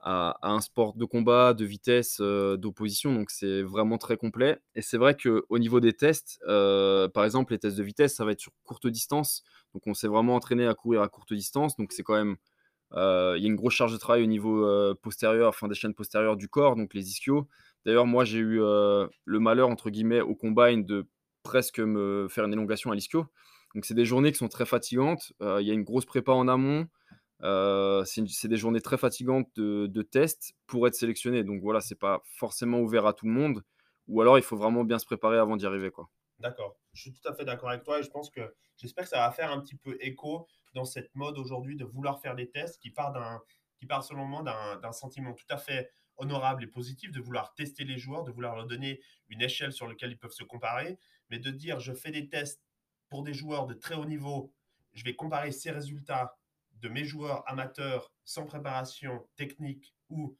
à 0.00 0.36
un 0.42 0.60
sport 0.60 0.94
de 0.94 1.04
combat, 1.06 1.54
de 1.54 1.64
vitesse, 1.64 2.20
heu, 2.20 2.58
d'opposition, 2.58 3.14
donc 3.14 3.30
c'est 3.30 3.62
vraiment 3.62 3.96
très 3.98 4.18
complet 4.18 4.58
et 4.74 4.82
c'est 4.82 4.98
vrai 4.98 5.16
qu'au 5.16 5.58
niveau 5.58 5.80
des 5.80 5.94
tests, 5.94 6.38
heu, 6.46 7.08
par 7.14 7.24
exemple, 7.24 7.52
les 7.54 7.58
tests 7.58 7.78
de 7.78 7.82
vitesse, 7.82 8.14
ça 8.14 8.26
va 8.26 8.32
être 8.32 8.40
sur 8.40 8.52
courte 8.64 8.86
distance, 8.88 9.42
donc 9.74 9.86
on 9.86 9.94
s'est 9.94 10.08
vraiment 10.08 10.34
entraîné 10.34 10.66
à 10.66 10.74
courir 10.74 11.00
à 11.02 11.08
courte 11.08 11.32
distance, 11.32 11.76
donc 11.76 11.92
c'est 11.92 12.02
quand 12.02 12.14
même 12.14 12.36
Euh, 12.36 12.55
il 12.92 13.42
y 13.42 13.44
a 13.44 13.48
une 13.48 13.56
grosse 13.56 13.74
charge 13.74 13.92
de 13.92 13.98
travail 13.98 14.22
au 14.22 14.26
niveau 14.26 14.64
euh, 14.64 14.94
postérieur, 14.94 15.48
enfin 15.48 15.68
des 15.68 15.74
chaînes 15.74 15.94
postérieures 15.94 16.36
du 16.36 16.48
corps, 16.48 16.76
donc 16.76 16.94
les 16.94 17.08
ischios. 17.08 17.48
D'ailleurs, 17.84 18.06
moi, 18.06 18.24
j'ai 18.24 18.38
eu 18.38 18.62
euh, 18.62 19.06
le 19.24 19.38
malheur, 19.38 19.68
entre 19.68 19.90
guillemets, 19.90 20.20
au 20.20 20.34
combine 20.34 20.84
de 20.84 21.06
presque 21.42 21.78
me 21.78 22.26
faire 22.28 22.44
une 22.44 22.52
élongation 22.52 22.90
à 22.90 22.94
l'ischio. 22.94 23.26
Donc, 23.74 23.84
c'est 23.84 23.94
des 23.94 24.04
journées 24.04 24.32
qui 24.32 24.38
sont 24.38 24.48
très 24.48 24.66
fatigantes. 24.66 25.32
Il 25.40 25.66
y 25.66 25.70
a 25.70 25.74
une 25.74 25.84
grosse 25.84 26.06
prépa 26.06 26.32
en 26.32 26.48
amont. 26.48 26.88
c'est 27.42 28.48
des 28.48 28.56
journées 28.56 28.80
très 28.80 28.96
fatigantes 28.96 29.48
de, 29.56 30.02
tests 30.02 30.54
pour 30.66 30.86
être 30.88 30.94
sélectionné. 30.94 31.44
Donc, 31.44 31.60
voilà, 31.60 31.80
c'est 31.80 31.98
pas 31.98 32.22
forcément 32.24 32.80
ouvert 32.80 33.06
à 33.06 33.12
tout 33.12 33.26
le 33.26 33.32
monde. 33.32 33.62
Ou 34.08 34.20
alors, 34.20 34.38
il 34.38 34.42
faut 34.42 34.56
vraiment 34.56 34.84
bien 34.84 34.98
se 34.98 35.06
préparer 35.06 35.38
avant 35.38 35.56
d'y 35.56 35.66
arriver. 35.66 35.90
D'accord. 36.38 36.76
Je 36.92 37.02
suis 37.02 37.12
tout 37.12 37.28
à 37.28 37.34
fait 37.34 37.44
d'accord 37.44 37.70
avec 37.70 37.84
toi 37.84 37.98
et 37.98 38.02
je 38.02 38.10
pense 38.10 38.30
que 38.30 38.40
j'espère 38.76 39.04
que 39.04 39.10
ça 39.10 39.18
va 39.18 39.30
faire 39.30 39.50
un 39.50 39.60
petit 39.60 39.76
peu 39.76 39.96
écho 40.00 40.46
dans 40.76 40.84
cette 40.84 41.12
mode 41.14 41.38
aujourd'hui 41.38 41.74
de 41.74 41.84
vouloir 41.84 42.20
faire 42.20 42.36
des 42.36 42.50
tests 42.50 42.78
qui 42.80 42.90
part 42.90 43.12
d'un 43.12 43.40
qui 43.78 43.86
part 43.86 44.04
selon 44.04 44.24
moi 44.26 44.42
d'un 44.42 44.92
sentiment 44.92 45.32
tout 45.32 45.46
à 45.48 45.56
fait 45.56 45.90
honorable 46.18 46.64
et 46.64 46.66
positif 46.66 47.12
de 47.12 47.20
vouloir 47.20 47.54
tester 47.54 47.84
les 47.84 47.98
joueurs, 47.98 48.24
de 48.24 48.30
vouloir 48.30 48.54
leur 48.54 48.66
donner 48.66 49.00
une 49.28 49.42
échelle 49.42 49.72
sur 49.72 49.88
laquelle 49.88 50.12
ils 50.12 50.18
peuvent 50.18 50.32
se 50.32 50.44
comparer, 50.44 50.98
mais 51.30 51.38
de 51.38 51.50
dire 51.50 51.80
je 51.80 51.92
fais 51.92 52.10
des 52.10 52.28
tests 52.28 52.62
pour 53.08 53.22
des 53.22 53.34
joueurs 53.34 53.66
de 53.66 53.74
très 53.74 53.94
haut 53.94 54.04
niveau, 54.04 54.52
je 54.92 55.04
vais 55.04 55.14
comparer 55.14 55.50
ces 55.50 55.70
résultats 55.70 56.36
de 56.72 56.88
mes 56.88 57.04
joueurs 57.04 57.42
amateurs 57.50 58.12
sans 58.24 58.44
préparation 58.44 59.26
technique 59.36 59.94
ou 60.10 60.36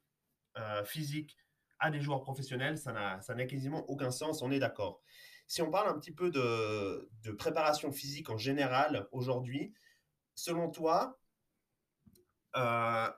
euh, 0.59 0.85
physique 0.85 1.37
à 1.79 1.91
des 1.91 2.01
joueurs 2.01 2.23
professionnels, 2.23 2.79
ça 2.79 2.93
n'a 2.93 3.47
quasiment 3.47 3.85
aucun 3.91 4.11
sens, 4.11 4.43
on 4.43 4.51
est 4.51 4.59
d'accord. 4.59 5.03
Si 5.47 5.63
on 5.63 5.71
parle 5.71 5.89
un 5.89 5.99
petit 5.99 6.13
peu 6.13 6.31
de, 6.31 7.09
de 7.23 7.33
préparation 7.33 7.93
physique 7.93 8.31
en 8.31 8.39
général 8.39 9.07
aujourd'hui, 9.13 9.75
selon 10.37 10.71
toi, 10.71 11.19
euh, 12.57 13.11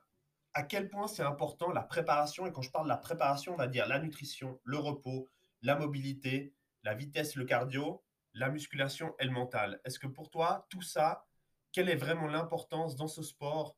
à 0.54 0.62
quel 0.62 0.88
point 0.88 1.06
c'est 1.06 1.22
important 1.22 1.70
la 1.70 1.82
préparation? 1.82 2.46
Et 2.46 2.52
quand 2.52 2.62
je 2.62 2.70
parle 2.70 2.86
de 2.86 2.88
la 2.88 2.96
préparation, 2.96 3.52
on 3.52 3.56
va 3.56 3.66
dire 3.66 3.86
la 3.86 3.98
nutrition, 3.98 4.58
le 4.64 4.78
repos, 4.78 5.28
la 5.60 5.76
mobilité, 5.76 6.54
la 6.84 6.94
vitesse, 6.94 7.36
le 7.36 7.44
cardio, 7.44 8.02
la 8.32 8.48
musculation 8.48 9.14
et 9.18 9.24
le 9.24 9.32
mental. 9.32 9.80
Est-ce 9.84 9.98
que 9.98 10.06
pour 10.06 10.30
toi, 10.30 10.66
tout 10.70 10.82
ça, 10.82 11.26
quelle 11.72 11.88
est 11.90 11.96
vraiment 11.96 12.26
l'importance 12.26 12.96
dans 12.96 13.08
ce 13.08 13.22
sport 13.22 13.76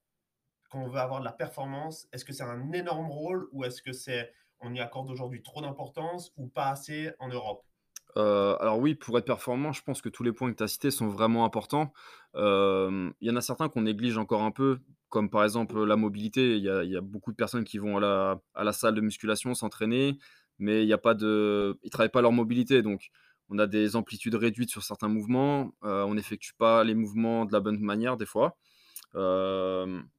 quand 0.70 0.80
on 0.82 0.88
veut 0.88 1.00
avoir 1.00 1.20
de 1.20 1.24
la 1.24 1.32
performance? 1.32 2.08
Est-ce 2.12 2.24
que 2.24 2.32
c'est 2.32 2.44
un 2.44 2.72
énorme 2.72 3.10
rôle 3.10 3.48
ou 3.52 3.64
est-ce 3.64 3.82
que 3.82 3.92
c'est 3.92 4.32
on 4.60 4.74
y 4.74 4.80
accorde 4.80 5.10
aujourd'hui 5.10 5.42
trop 5.42 5.62
d'importance 5.62 6.32
ou 6.36 6.46
pas 6.46 6.68
assez 6.68 7.12
en 7.18 7.28
Europe? 7.28 7.64
Euh, 8.16 8.56
alors 8.60 8.78
oui, 8.78 8.94
pour 8.94 9.18
être 9.18 9.24
performant, 9.24 9.72
je 9.72 9.82
pense 9.82 10.02
que 10.02 10.08
tous 10.08 10.22
les 10.22 10.32
points 10.32 10.50
que 10.52 10.56
tu 10.56 10.62
as 10.62 10.68
cités 10.68 10.90
sont 10.90 11.08
vraiment 11.08 11.44
importants. 11.44 11.92
Il 12.34 13.12
y 13.20 13.30
en 13.30 13.36
a 13.36 13.40
certains 13.40 13.68
qu'on 13.68 13.82
néglige 13.82 14.18
encore 14.18 14.42
un 14.42 14.50
peu, 14.50 14.78
comme 15.08 15.30
par 15.30 15.44
exemple 15.44 15.82
la 15.84 15.96
mobilité. 15.96 16.56
Il 16.56 16.62
y 16.62 16.96
a, 16.96 17.00
beaucoup 17.00 17.32
de 17.32 17.36
personnes 17.36 17.64
qui 17.64 17.78
vont 17.78 17.98
à 17.98 18.40
la, 18.64 18.72
salle 18.72 18.94
de 18.94 19.00
musculation 19.00 19.54
s'entraîner, 19.54 20.18
mais 20.58 20.82
il 20.82 20.88
y 20.88 20.92
a 20.92 20.98
pas 20.98 21.14
de, 21.14 21.78
ils 21.82 21.90
travaillent 21.90 22.10
pas 22.10 22.22
leur 22.22 22.32
mobilité. 22.32 22.82
Donc, 22.82 23.10
on 23.48 23.58
a 23.58 23.66
des 23.66 23.96
amplitudes 23.96 24.34
réduites 24.36 24.70
sur 24.70 24.82
certains 24.82 25.08
mouvements. 25.08 25.72
on 25.82 26.14
n'effectue 26.14 26.54
pas 26.54 26.84
les 26.84 26.94
mouvements 26.94 27.44
de 27.46 27.52
la 27.52 27.60
bonne 27.60 27.80
manière 27.80 28.16
des 28.16 28.26
fois. 28.26 28.56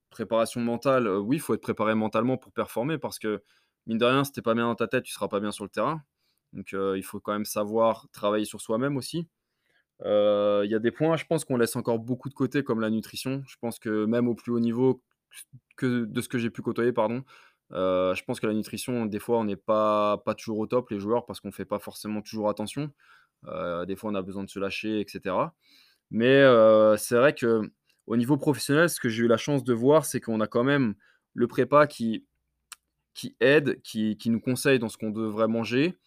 préparation 0.09 0.61
mentale, 0.61 1.07
oui, 1.07 1.37
il 1.37 1.39
faut 1.39 1.53
être 1.53 1.61
préparé 1.61 1.95
mentalement 1.95 2.37
pour 2.37 2.51
performer 2.53 2.97
parce 2.97 3.19
que 3.19 3.41
mine 3.87 3.97
de 3.97 4.05
rien, 4.05 4.23
si 4.23 4.31
t'es 4.33 4.41
pas 4.41 4.53
bien 4.53 4.65
dans 4.65 4.75
ta 4.75 4.87
tête, 4.87 5.03
tu 5.03 5.13
seras 5.13 5.27
pas 5.27 5.39
bien 5.39 5.51
sur 5.51 5.63
le 5.63 5.69
terrain. 5.69 6.03
Donc 6.53 6.73
il 6.73 7.03
faut 7.03 7.19
quand 7.19 7.33
même 7.33 7.45
savoir 7.45 8.07
travailler 8.11 8.45
sur 8.45 8.61
soi-même 8.61 8.97
aussi. 8.97 9.27
Il 10.03 10.67
y 10.69 10.75
a 10.75 10.79
des 10.79 10.91
points, 10.91 11.15
je 11.17 11.25
pense 11.25 11.45
qu'on 11.45 11.57
laisse 11.57 11.75
encore 11.75 11.99
beaucoup 11.99 12.29
de 12.29 12.33
côté, 12.33 12.63
comme 12.63 12.81
la 12.81 12.89
nutrition. 12.89 13.43
Je 13.47 13.55
pense 13.61 13.79
que 13.79 14.05
même 14.05 14.27
au 14.27 14.35
plus 14.35 14.51
haut 14.51 14.59
niveau 14.59 15.01
que 15.77 16.05
de 16.05 16.21
ce 16.21 16.27
que 16.27 16.37
j'ai 16.37 16.49
pu 16.49 16.61
côtoyer, 16.61 16.91
pardon, 16.91 17.23
je 17.71 18.23
pense 18.23 18.39
que 18.39 18.47
la 18.47 18.53
nutrition, 18.53 19.05
des 19.05 19.19
fois, 19.19 19.39
on 19.39 19.45
n'est 19.45 19.55
pas, 19.55 20.17
pas 20.25 20.33
toujours 20.35 20.59
au 20.59 20.67
top, 20.67 20.89
les 20.89 20.99
joueurs, 20.99 21.25
parce 21.25 21.39
qu'on 21.39 21.49
ne 21.49 21.53
fait 21.53 21.65
pas 21.65 21.79
forcément 21.79 22.21
toujours 22.21 22.49
attention. 22.49 22.91
des 23.87 23.95
fois, 23.95 24.11
on 24.11 24.15
a 24.15 24.21
besoin 24.21 24.43
de 24.43 24.49
se 24.49 24.59
lâcher, 24.59 24.99
etc. 24.99 25.35
Mais 26.09 26.43
c'est 26.97 27.15
vrai 27.15 27.33
que 27.33 27.71
au 28.07 28.17
niveau 28.17 28.37
professionnel, 28.37 28.89
ce 28.89 28.99
que 28.99 29.07
j'ai 29.07 29.23
eu 29.23 29.27
la 29.27 29.37
chance 29.37 29.63
de 29.63 29.73
voir, 29.73 30.05
c'est 30.05 30.19
qu'on 30.19 30.41
a 30.41 30.47
quand 30.47 30.63
même 30.63 30.95
le 31.33 31.47
prépa 31.47 31.87
qui, 31.87 32.25
qui 33.13 33.35
aide, 33.39 33.81
qui, 33.83 34.17
qui 34.17 34.29
nous 34.29 34.41
conseille 34.41 34.79
dans 34.79 34.89
ce 34.89 34.97
qu'on 34.97 35.11
devrait 35.11 35.47
manger, 35.47 35.97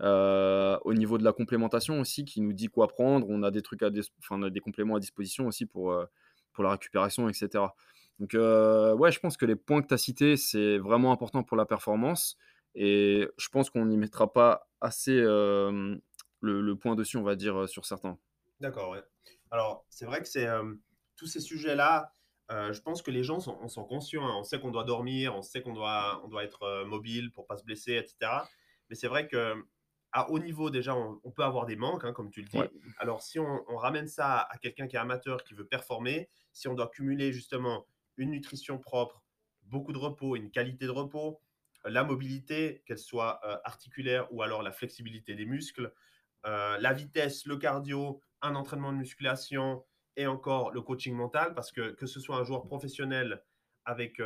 euh, 0.00 0.78
au 0.84 0.94
niveau 0.94 1.18
de 1.18 1.24
la 1.24 1.32
complémentation 1.32 2.00
aussi, 2.00 2.24
qui 2.24 2.40
nous 2.40 2.52
dit 2.52 2.68
quoi 2.68 2.88
prendre. 2.88 3.26
On 3.28 3.42
a 3.42 3.50
des 3.50 3.62
trucs 3.62 3.82
à 3.82 3.90
on 4.30 4.38
des 4.48 4.60
compléments 4.60 4.96
à 4.96 5.00
disposition 5.00 5.46
aussi 5.46 5.66
pour, 5.66 5.92
euh, 5.92 6.06
pour 6.52 6.64
la 6.64 6.70
récupération, 6.70 7.28
etc. 7.28 7.64
Donc, 8.20 8.34
euh, 8.34 8.94
ouais, 8.94 9.10
je 9.10 9.18
pense 9.18 9.36
que 9.36 9.46
les 9.46 9.56
points 9.56 9.82
que 9.82 9.88
tu 9.88 9.94
as 9.94 9.98
cités, 9.98 10.36
c'est 10.36 10.78
vraiment 10.78 11.12
important 11.12 11.42
pour 11.42 11.56
la 11.56 11.66
performance. 11.66 12.36
Et 12.74 13.28
je 13.36 13.48
pense 13.48 13.70
qu'on 13.70 13.86
n'y 13.86 13.96
mettra 13.96 14.32
pas 14.32 14.68
assez 14.80 15.16
le, 15.16 16.00
le, 16.40 16.76
point 16.76 16.94
dessus, 16.94 17.16
on 17.16 17.22
va 17.22 17.34
dire, 17.34 17.68
sur 17.68 17.84
certains. 17.84 18.18
D'accord, 18.60 18.90
ouais. 18.90 19.02
Alors, 19.50 19.84
c'est 19.88 20.04
vrai 20.04 20.20
que 20.20 20.28
c'est 20.28 20.46
tous 21.16 21.26
ces 21.26 21.40
sujets-là, 21.40 22.12
je 22.50 22.80
pense 22.80 23.02
que 23.02 23.10
les 23.10 23.24
gens 23.24 23.40
sont, 23.40 23.66
sont 23.66 23.84
conscients. 23.84 24.26
Hein. 24.26 24.36
On 24.38 24.44
sait 24.44 24.60
qu'on 24.60 24.70
doit 24.70 24.84
dormir, 24.84 25.34
on 25.34 25.42
sait 25.42 25.62
qu'on 25.62 25.72
doit, 25.72 26.20
on 26.24 26.28
doit 26.28 26.44
être 26.44 26.84
mobile 26.86 27.32
pour 27.32 27.46
pas 27.46 27.56
se 27.56 27.64
blesser, 27.64 27.94
etc. 27.94 28.30
Mais 28.90 28.96
c'est 28.96 29.08
vrai 29.08 29.26
que 29.26 29.54
à 30.12 30.30
haut 30.30 30.38
niveau, 30.38 30.70
déjà, 30.70 30.96
on, 30.96 31.30
peut 31.30 31.44
avoir 31.44 31.66
des 31.66 31.76
manques, 31.76 32.04
hein, 32.04 32.12
comme 32.12 32.30
tu 32.30 32.40
le 32.40 32.48
dis. 32.48 32.58
Alors, 32.98 33.22
si 33.22 33.38
on, 33.38 33.64
ramène 33.76 34.08
ça 34.08 34.40
à 34.50 34.58
quelqu'un 34.58 34.86
qui 34.86 34.96
est 34.96 34.98
amateur, 34.98 35.44
qui 35.44 35.54
veut 35.54 35.66
performer, 35.66 36.28
si 36.52 36.66
on 36.68 36.74
doit 36.74 36.88
cumuler 36.88 37.32
justement 37.32 37.86
une 38.16 38.30
nutrition 38.30 38.78
propre, 38.78 39.22
beaucoup 39.64 39.92
de 39.92 39.98
repos, 39.98 40.34
une 40.34 40.50
qualité 40.50 40.86
de 40.86 40.90
repos, 40.90 41.40
euh, 41.84 41.90
la 41.90 42.04
mobilité, 42.04 42.82
qu'elle 42.86 42.98
soit 42.98 43.40
euh, 43.44 43.56
articulaire 43.64 44.32
ou 44.32 44.42
alors 44.42 44.62
la 44.62 44.72
flexibilité 44.72 45.34
des 45.34 45.46
muscles, 45.46 45.92
euh, 46.46 46.78
la 46.78 46.92
vitesse, 46.92 47.46
le 47.46 47.56
cardio, 47.56 48.20
un 48.40 48.54
entraînement 48.54 48.92
de 48.92 48.98
musculation 48.98 49.84
et 50.16 50.26
encore 50.26 50.70
le 50.70 50.80
coaching 50.80 51.14
mental, 51.14 51.54
parce 51.54 51.70
que 51.70 51.90
que 51.92 52.06
ce 52.06 52.18
soit 52.18 52.36
un 52.36 52.44
joueur 52.44 52.64
professionnel 52.64 53.42
avec 53.84 54.20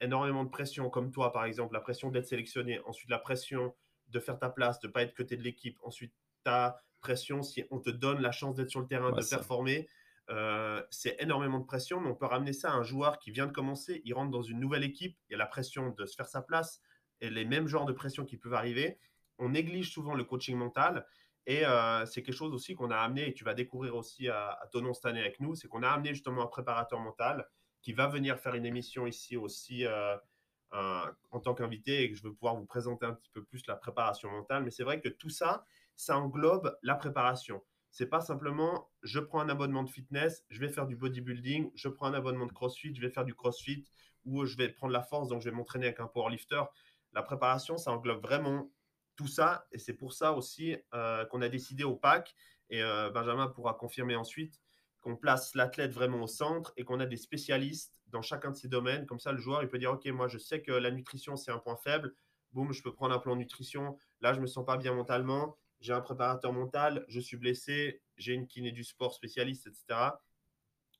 énormément 0.00 0.42
de 0.42 0.48
pression, 0.48 0.90
comme 0.90 1.12
toi 1.12 1.32
par 1.32 1.44
exemple, 1.44 1.74
la 1.74 1.80
pression 1.80 2.10
d'être 2.10 2.26
sélectionné, 2.26 2.80
ensuite 2.86 3.10
la 3.10 3.18
pression 3.18 3.74
de 4.08 4.20
faire 4.20 4.38
ta 4.38 4.50
place, 4.50 4.80
de 4.80 4.86
ne 4.86 4.92
pas 4.92 5.02
être 5.02 5.14
côté 5.14 5.36
de 5.36 5.42
l'équipe. 5.42 5.78
Ensuite, 5.82 6.14
ta 6.44 6.80
pression, 7.00 7.42
si 7.42 7.64
on 7.70 7.80
te 7.80 7.90
donne 7.90 8.20
la 8.20 8.32
chance 8.32 8.54
d'être 8.54 8.70
sur 8.70 8.80
le 8.80 8.86
terrain, 8.86 9.12
de 9.12 9.24
performer, 9.28 9.88
euh, 10.30 10.82
c'est 10.90 11.16
énormément 11.20 11.60
de 11.60 11.64
pression, 11.64 12.00
mais 12.00 12.08
on 12.08 12.14
peut 12.14 12.26
ramener 12.26 12.52
ça 12.52 12.72
à 12.72 12.74
un 12.74 12.82
joueur 12.82 13.18
qui 13.18 13.30
vient 13.30 13.46
de 13.46 13.52
commencer, 13.52 14.02
il 14.04 14.12
rentre 14.14 14.30
dans 14.30 14.42
une 14.42 14.58
nouvelle 14.58 14.82
équipe, 14.82 15.16
il 15.28 15.32
y 15.32 15.34
a 15.34 15.38
la 15.38 15.46
pression 15.46 15.90
de 15.90 16.06
se 16.06 16.16
faire 16.16 16.26
sa 16.26 16.42
place 16.42 16.80
et 17.20 17.30
les 17.30 17.44
mêmes 17.44 17.68
genres 17.68 17.86
de 17.86 17.92
pression 17.92 18.24
qui 18.24 18.36
peuvent 18.36 18.54
arriver. 18.54 18.98
On 19.38 19.50
néglige 19.50 19.92
souvent 19.92 20.14
le 20.14 20.24
coaching 20.24 20.56
mental 20.56 21.06
et 21.46 21.64
euh, 21.64 22.04
c'est 22.06 22.22
quelque 22.22 22.34
chose 22.34 22.52
aussi 22.52 22.74
qu'on 22.74 22.90
a 22.90 22.96
amené 22.96 23.28
et 23.28 23.34
tu 23.34 23.44
vas 23.44 23.54
découvrir 23.54 23.94
aussi 23.94 24.28
à, 24.28 24.50
à 24.50 24.66
Tonon 24.66 24.94
cette 24.94 25.06
année 25.06 25.20
avec 25.20 25.38
nous, 25.38 25.54
c'est 25.54 25.68
qu'on 25.68 25.84
a 25.84 25.90
amené 25.90 26.08
justement 26.08 26.42
un 26.42 26.48
préparateur 26.48 26.98
mental 26.98 27.46
qui 27.82 27.92
va 27.92 28.08
venir 28.08 28.38
faire 28.40 28.54
une 28.54 28.66
émission 28.66 29.06
ici 29.06 29.36
aussi. 29.36 29.86
Euh, 29.86 30.16
en 31.30 31.40
tant 31.40 31.54
qu'invité 31.54 32.02
et 32.02 32.10
que 32.10 32.16
je 32.16 32.22
veux 32.22 32.32
pouvoir 32.32 32.56
vous 32.56 32.66
présenter 32.66 33.06
un 33.06 33.14
petit 33.14 33.30
peu 33.30 33.42
plus 33.42 33.66
la 33.66 33.76
préparation 33.76 34.30
mentale. 34.30 34.62
Mais 34.64 34.70
c'est 34.70 34.84
vrai 34.84 35.00
que 35.00 35.08
tout 35.08 35.30
ça, 35.30 35.64
ça 35.94 36.18
englobe 36.18 36.76
la 36.82 36.94
préparation. 36.94 37.62
C'est 37.90 38.06
pas 38.06 38.20
simplement 38.20 38.90
je 39.02 39.18
prends 39.20 39.40
un 39.40 39.48
abonnement 39.48 39.82
de 39.82 39.88
fitness, 39.88 40.44
je 40.50 40.60
vais 40.60 40.68
faire 40.68 40.86
du 40.86 40.96
bodybuilding, 40.96 41.70
je 41.74 41.88
prends 41.88 42.06
un 42.06 42.14
abonnement 42.14 42.46
de 42.46 42.52
crossfit, 42.52 42.94
je 42.94 43.00
vais 43.00 43.08
faire 43.08 43.24
du 43.24 43.34
crossfit 43.34 43.86
ou 44.26 44.44
je 44.44 44.56
vais 44.56 44.68
prendre 44.68 44.92
la 44.92 45.02
force, 45.02 45.28
donc 45.28 45.40
je 45.40 45.48
vais 45.48 45.56
m'entraîner 45.56 45.86
avec 45.86 46.00
un 46.00 46.06
powerlifter. 46.06 46.62
La 47.12 47.22
préparation, 47.22 47.78
ça 47.78 47.92
englobe 47.92 48.20
vraiment 48.20 48.70
tout 49.16 49.28
ça 49.28 49.66
et 49.72 49.78
c'est 49.78 49.94
pour 49.94 50.12
ça 50.12 50.32
aussi 50.32 50.76
euh, 50.92 51.24
qu'on 51.26 51.40
a 51.40 51.48
décidé 51.48 51.84
au 51.84 51.96
PAC 51.96 52.34
et 52.68 52.82
euh, 52.82 53.08
Benjamin 53.10 53.48
pourra 53.48 53.72
confirmer 53.74 54.16
ensuite 54.16 54.60
qu'on 55.06 55.16
place 55.16 55.54
l'athlète 55.54 55.92
vraiment 55.92 56.20
au 56.20 56.26
centre 56.26 56.72
et 56.76 56.82
qu'on 56.82 56.98
a 56.98 57.06
des 57.06 57.16
spécialistes 57.16 58.02
dans 58.08 58.22
chacun 58.22 58.50
de 58.50 58.56
ces 58.56 58.66
domaines. 58.66 59.06
Comme 59.06 59.20
ça, 59.20 59.30
le 59.30 59.38
joueur, 59.38 59.62
il 59.62 59.68
peut 59.68 59.78
dire, 59.78 59.92
OK, 59.92 60.04
moi, 60.06 60.26
je 60.26 60.36
sais 60.36 60.62
que 60.62 60.72
la 60.72 60.90
nutrition, 60.90 61.36
c'est 61.36 61.52
un 61.52 61.58
point 61.58 61.76
faible. 61.76 62.12
Boum, 62.50 62.72
je 62.72 62.82
peux 62.82 62.92
prendre 62.92 63.14
un 63.14 63.20
plan 63.20 63.36
nutrition. 63.36 63.96
Là, 64.20 64.32
je 64.32 64.40
me 64.40 64.48
sens 64.48 64.66
pas 64.66 64.76
bien 64.76 64.94
mentalement. 64.94 65.56
J'ai 65.78 65.92
un 65.92 66.00
préparateur 66.00 66.52
mental. 66.52 67.04
Je 67.06 67.20
suis 67.20 67.36
blessé. 67.36 68.02
J'ai 68.16 68.32
une 68.32 68.48
kiné 68.48 68.72
du 68.72 68.82
sport 68.82 69.14
spécialiste, 69.14 69.68
etc. 69.68 70.10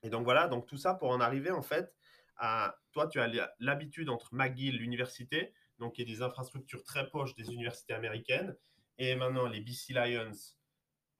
Et 0.04 0.08
donc, 0.08 0.22
voilà. 0.22 0.46
Donc, 0.46 0.66
tout 0.66 0.76
ça 0.76 0.94
pour 0.94 1.10
en 1.10 1.18
arriver, 1.18 1.50
en 1.50 1.62
fait, 1.62 1.92
à 2.36 2.76
toi, 2.92 3.08
tu 3.08 3.18
as 3.18 3.28
l'habitude 3.58 4.08
entre 4.08 4.32
McGill, 4.32 4.76
l'université, 4.76 5.52
donc 5.80 5.98
il 5.98 6.08
y 6.08 6.12
a 6.12 6.14
des 6.14 6.22
infrastructures 6.22 6.84
très 6.84 7.08
proches 7.08 7.34
des 7.34 7.52
universités 7.52 7.94
américaines, 7.94 8.54
et 8.98 9.16
maintenant 9.16 9.46
les 9.46 9.60
BC 9.60 9.94
Lions, 9.94 10.30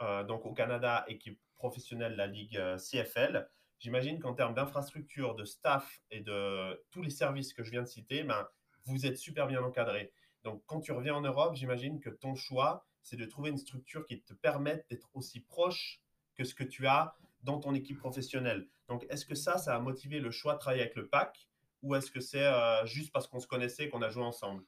euh, 0.03 0.25
donc 0.25 0.44
au 0.44 0.53
Canada, 0.53 1.05
équipe 1.09 1.40
professionnelle 1.57 2.16
la 2.16 2.27
Ligue 2.27 2.57
euh, 2.57 2.77
CFL. 2.77 3.49
J'imagine 3.79 4.19
qu'en 4.21 4.35
termes 4.35 4.55
d'infrastructure, 4.55 5.35
de 5.35 5.45
staff 5.45 6.01
et 6.11 6.21
de 6.21 6.83
tous 6.90 7.03
les 7.03 7.11
services 7.11 7.53
que 7.53 7.62
je 7.62 7.71
viens 7.71 7.83
de 7.83 7.88
citer, 7.88 8.23
ben, 8.23 8.47
vous 8.87 9.07
êtes 9.07 9.19
super 9.19 9.47
bien 9.47 9.62
encadré. 9.62 10.12
Donc, 10.45 10.62
quand 10.66 10.81
tu 10.81 10.92
reviens 10.92 11.14
en 11.14 11.21
Europe, 11.21 11.55
j'imagine 11.55 12.01
que 12.01 12.11
ton 12.11 12.35
choix, 12.35 12.87
c'est 13.03 13.16
de 13.16 13.25
trouver 13.25 13.51
une 13.51 13.59
structure 13.59 14.07
qui 14.07 14.23
te 14.23 14.33
permette 14.33 14.87
d'être 14.88 15.11
aussi 15.14 15.40
proche 15.40 16.01
que 16.37 16.45
ce 16.45 16.55
que 16.55 16.64
tu 16.64 16.87
as 16.87 17.14
dans 17.42 17.59
ton 17.59 17.75
équipe 17.75 17.99
professionnelle. 17.99 18.69
Donc, 18.88 19.05
est-ce 19.11 19.27
que 19.27 19.35
ça, 19.35 19.59
ça 19.59 19.75
a 19.75 19.81
motivé 19.81 20.21
le 20.21 20.31
choix 20.31 20.55
de 20.55 20.59
travailler 20.59 20.83
avec 20.83 20.97
le 20.97 21.09
PAC 21.09 21.49
ou 21.83 21.95
est-ce 21.95 22.11
que 22.11 22.21
c'est 22.21 22.47
euh, 22.47 22.85
juste 22.87 23.12
parce 23.12 23.27
qu'on 23.27 23.40
se 23.40 23.47
connaissait 23.47 23.88
qu'on 23.88 24.03
a 24.03 24.09
joué 24.09 24.23
ensemble? 24.23 24.64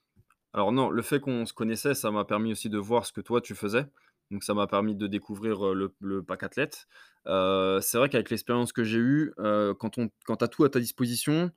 Alors 0.53 0.73
non, 0.73 0.89
le 0.89 1.03
fait 1.03 1.21
qu'on 1.21 1.45
se 1.47 1.53
connaissait, 1.53 1.95
ça 1.95 2.11
m'a 2.11 2.25
permis 2.25 2.53
aussi 2.53 2.71
de 2.71 2.79
voir 2.79 3.05
ce 3.07 3.13
que 3.13 3.21
toi 3.21 3.41
tu 3.41 3.55
faisais. 3.55 3.87
Donc 4.31 4.45
ça 4.45 4.55
m'a 4.55 4.67
permis 4.67 4.95
de 4.95 5.07
découvrir 5.07 5.75
le, 5.75 6.23
pack 6.23 6.43
athlète. 6.43 6.87
c'est 7.27 7.99
vrai 7.99 8.09
qu'avec 8.09 8.31
l'expérience 8.31 8.73
que 8.73 8.85
j'ai 8.85 8.99
eue, 8.99 9.33
quand, 9.79 9.99
quand 10.25 10.37
tu 10.37 10.45
as 10.45 10.49
tout 10.49 10.65
à 10.65 10.69
ta 10.69 10.81
disposition, 10.81 11.51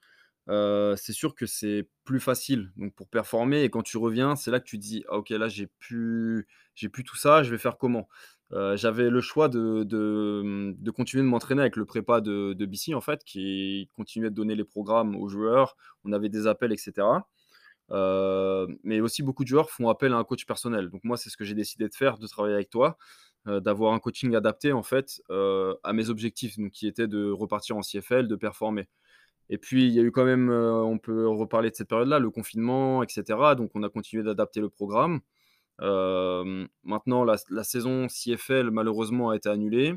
c'est 0.47 1.13
sûr 1.13 1.35
que 1.35 1.45
c'est 1.45 1.87
plus 2.03 2.19
facile 2.19 2.71
donc 2.77 2.93
pour 2.95 3.07
performer 3.07 3.63
et 3.63 3.69
quand 3.69 3.83
tu 3.83 3.97
reviens, 3.97 4.35
c'est 4.35 4.51
là 4.51 4.59
que 4.59 4.65
tu 4.65 4.77
dis: 4.77 5.03
«Ah 5.09 5.17
OK, 5.17 5.29
là 5.29 5.47
j'ai 5.47 5.67
plus 5.79 6.47
plus 6.91 7.03
tout 7.03 7.17
ça, 7.17 7.43
je 7.43 7.51
vais 7.51 7.57
faire 7.57 7.77
comment?» 7.77 8.07
j'avais 8.75 9.09
le 9.09 9.21
choix 9.21 9.47
de 9.49 9.83
de 9.83 10.91
continuer 10.91 11.23
de 11.23 11.29
m'entraîner 11.29 11.61
avec 11.61 11.75
le 11.75 11.85
prépa 11.85 12.21
de 12.21 12.53
de 12.53 12.65
BC 12.65 12.93
en 12.93 13.01
fait, 13.01 13.23
qui 13.23 13.89
continuait 13.95 14.29
de 14.29 14.35
donner 14.35 14.55
les 14.55 14.65
programmes 14.65 15.15
aux 15.15 15.29
joueurs. 15.29 15.75
On 16.03 16.11
avait 16.11 16.29
des 16.29 16.47
appels 16.47 16.71
etc. 16.71 16.93
mais 17.89 19.01
aussi 19.01 19.23
beaucoup 19.23 19.43
de 19.43 19.49
joueurs 19.49 19.69
font 19.69 19.89
appel 19.89 20.13
à 20.13 20.17
un 20.17 20.23
coach 20.23 20.45
personnel. 20.45 20.89
Donc 20.89 21.03
moi, 21.03 21.17
c'est 21.17 21.29
ce 21.29 21.37
que 21.37 21.43
j'ai 21.43 21.55
décidé 21.55 21.87
de 21.89 21.95
faire, 21.95 22.17
de 22.17 22.27
travailler 22.27 22.55
avec 22.55 22.69
toi, 22.69 22.97
d'avoir 23.45 23.93
un 23.93 23.99
coaching 23.99 24.35
adapté 24.35 24.71
en 24.71 24.83
fait, 24.83 25.21
à 25.29 25.93
mes 25.93 26.09
objectifs, 26.09 26.57
donc 26.57 26.71
qui 26.71 26.87
étaient 26.87 27.07
de 27.07 27.29
repartir 27.31 27.77
en 27.77 27.81
CFL, 27.81 28.27
de 28.27 28.35
performer. 28.35 28.87
Et 29.51 29.57
puis, 29.57 29.85
il 29.85 29.91
y 29.93 29.99
a 29.99 30.03
eu 30.03 30.11
quand 30.11 30.23
même, 30.23 30.49
euh, 30.49 30.81
on 30.81 30.97
peut 30.97 31.27
reparler 31.27 31.69
de 31.69 31.75
cette 31.75 31.89
période-là, 31.89 32.19
le 32.19 32.31
confinement, 32.31 33.03
etc. 33.03 33.23
Donc, 33.57 33.71
on 33.75 33.83
a 33.83 33.89
continué 33.89 34.23
d'adapter 34.23 34.61
le 34.61 34.69
programme. 34.69 35.19
Euh, 35.81 36.65
maintenant, 36.83 37.25
la, 37.25 37.63
saison 37.63 38.07
CFL, 38.07 38.71
malheureusement, 38.71 39.31
a 39.31 39.35
été 39.35 39.49
annulée. 39.49 39.93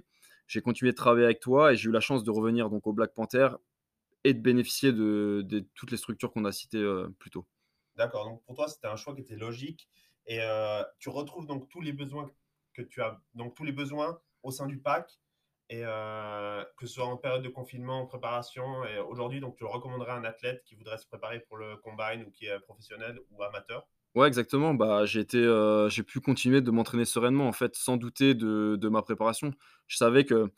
J'ai 0.48 0.60
continué 0.60 0.90
de 0.90 0.96
travailler 0.96 1.26
avec 1.26 1.40
toi 1.40 1.72
et 1.72 1.76
j'ai 1.76 1.88
eu 1.88 1.92
la 1.92 2.00
chance 2.00 2.24
de 2.24 2.30
revenir 2.32 2.68
donc, 2.68 2.86
au 2.88 2.92
Black 2.92 3.14
Panther 3.14 3.50
et 4.24 4.34
de 4.34 4.40
bénéficier 4.40 4.92
de, 4.92 5.46
toutes 5.76 5.92
les 5.92 5.98
structures 5.98 6.32
qu'on 6.32 6.44
a 6.46 6.52
citées 6.52 6.78
euh, 6.78 7.08
plus 7.20 7.30
tôt. 7.30 7.46
D'accord. 7.96 8.24
Donc, 8.24 8.42
pour 8.44 8.54
toi, 8.54 8.68
c'était 8.68 8.86
un 8.86 8.96
choix 8.96 9.14
qui 9.14 9.20
était 9.20 9.36
logique. 9.36 9.88
Et 10.26 10.40
tu 10.98 11.10
retrouves 11.10 11.46
donc 11.46 11.68
tous 11.68 11.82
les 11.82 11.92
besoins 11.92 12.30
que 12.72 12.82
tu 12.82 13.02
as, 13.02 13.20
donc 13.34 13.54
tous 13.54 13.64
les 13.64 13.72
besoins 13.72 14.18
au 14.42 14.50
sein 14.50 14.66
du 14.66 14.78
PAC 14.78 15.18
et 15.70 15.82
euh, 15.82 16.62
que 16.76 16.86
ce 16.86 16.94
soit 16.94 17.06
en 17.06 17.16
période 17.16 17.42
de 17.42 17.48
confinement, 17.48 18.02
en 18.02 18.06
préparation. 18.06 18.84
Et 18.84 18.98
aujourd'hui, 18.98 19.40
donc, 19.40 19.56
tu 19.56 19.64
recommanderais 19.64 20.12
à 20.12 20.16
un 20.16 20.24
athlète 20.24 20.62
qui 20.64 20.74
voudrait 20.74 20.98
se 20.98 21.06
préparer 21.06 21.40
pour 21.40 21.56
le 21.56 21.76
combine 21.78 22.24
ou 22.26 22.30
qui 22.30 22.46
est 22.46 22.60
professionnel 22.60 23.18
ou 23.30 23.42
amateur? 23.42 23.86
Ouais, 24.14 24.28
exactement. 24.28 24.74
Bah, 24.74 25.06
j'ai 25.06 25.26
euh, 25.34 25.88
j'ai 25.88 26.02
pu 26.02 26.20
continuer 26.20 26.60
de 26.60 26.70
m'entraîner 26.70 27.04
sereinement, 27.04 27.48
en 27.48 27.52
fait, 27.52 27.74
sans 27.74 27.96
douter 27.96 28.34
de, 28.34 28.76
de, 28.76 28.88
ma 28.88 29.02
préparation. 29.02 29.52
Je 29.86 29.96
savais 29.96 30.24
que 30.24 30.52